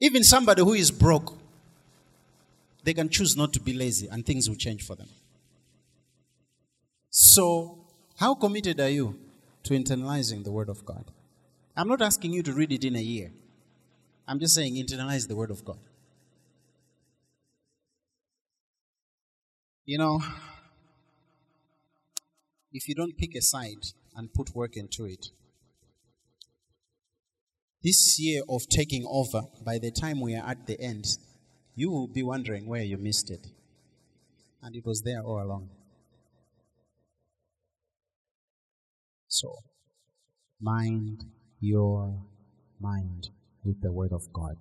[0.00, 1.38] Even somebody who is broke,
[2.84, 5.08] they can choose not to be lazy and things will change for them.
[7.10, 7.78] So,
[8.16, 9.18] how committed are you
[9.66, 11.10] to internalizing the Word of God?
[11.76, 13.30] I'm not asking you to read it in a year.
[14.26, 15.78] I'm just saying internalize the Word of God.
[19.84, 20.20] You know,
[22.72, 23.84] if you don't pick a side
[24.16, 25.26] and put work into it.
[27.82, 31.06] This year of taking over, by the time we are at the end,
[31.74, 33.46] you will be wondering where you missed it.
[34.62, 35.68] And it was there all along.
[39.38, 39.48] So,
[40.60, 41.24] mind
[41.60, 42.24] your
[42.80, 43.28] mind
[43.64, 44.56] with the Word of God.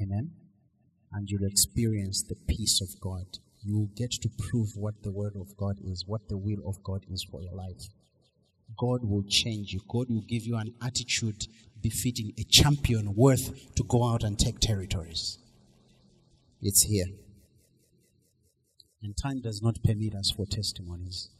[0.00, 0.32] Amen?
[1.12, 5.34] And you'll experience the peace of God you will get to prove what the word
[5.36, 7.88] of God is, what the will of God is for your life.
[8.78, 9.80] God will change you.
[9.88, 11.46] God will give you an attitude
[11.82, 15.38] befitting a champion worth to go out and take territories.
[16.60, 17.06] It's here.
[19.02, 21.30] And time does not permit us for testimonies.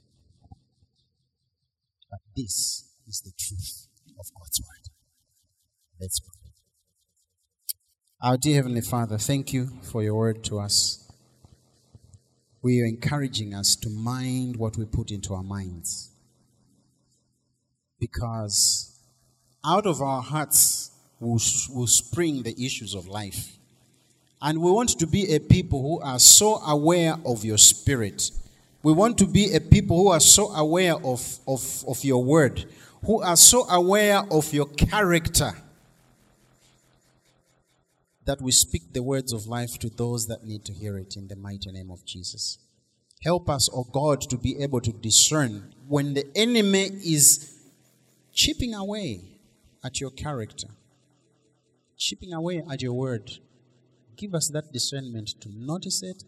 [2.10, 4.92] But this is the truth of God's word.
[6.00, 6.34] Let's pray.
[8.20, 11.08] Our dear Heavenly Father, thank you for your word to us.
[12.62, 16.10] We are encouraging us to mind what we put into our minds.
[18.00, 18.98] Because
[19.64, 20.90] out of our hearts
[21.20, 21.40] will,
[21.70, 23.56] will spring the issues of life.
[24.40, 28.30] And we want to be a people who are so aware of your spirit.
[28.82, 32.64] We want to be a people who are so aware of, of, of your word,
[33.04, 35.52] who are so aware of your character
[38.24, 41.28] that we speak the words of life to those that need to hear it in
[41.28, 42.58] the mighty name of Jesus.
[43.22, 47.52] Help us, O oh God, to be able to discern when the enemy is
[48.32, 49.22] chipping away
[49.82, 50.68] at your character,
[51.96, 53.38] chipping away at your word.
[54.16, 56.22] Give us that discernment to notice it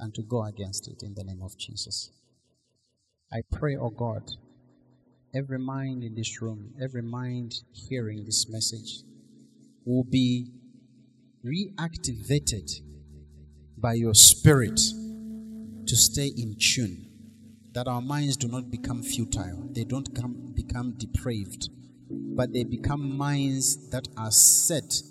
[0.00, 2.10] and to go against it in the name of Jesus.
[3.32, 4.30] I pray, O oh God,
[5.34, 9.02] every mind in this room, every mind hearing this message
[9.84, 10.50] will be
[11.44, 12.80] reactivated
[13.76, 14.80] by your spirit
[15.86, 17.06] to stay in tune,
[17.72, 21.68] that our minds do not become futile, they don't come, become depraved,
[22.08, 25.02] but they become minds that are set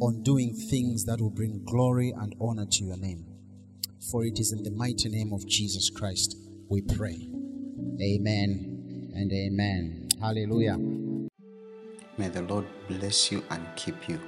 [0.00, 3.33] on doing things that will bring glory and honor to your name.
[4.10, 6.36] For it is in the mighty name of Jesus Christ
[6.68, 7.28] we pray.
[8.02, 10.08] Amen and amen.
[10.20, 10.76] Hallelujah.
[12.18, 14.20] May the Lord bless you and keep you.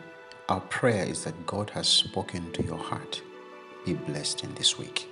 [0.49, 3.23] Our prayer is that God has spoken to your heart.
[3.85, 5.09] Be blessed in this week.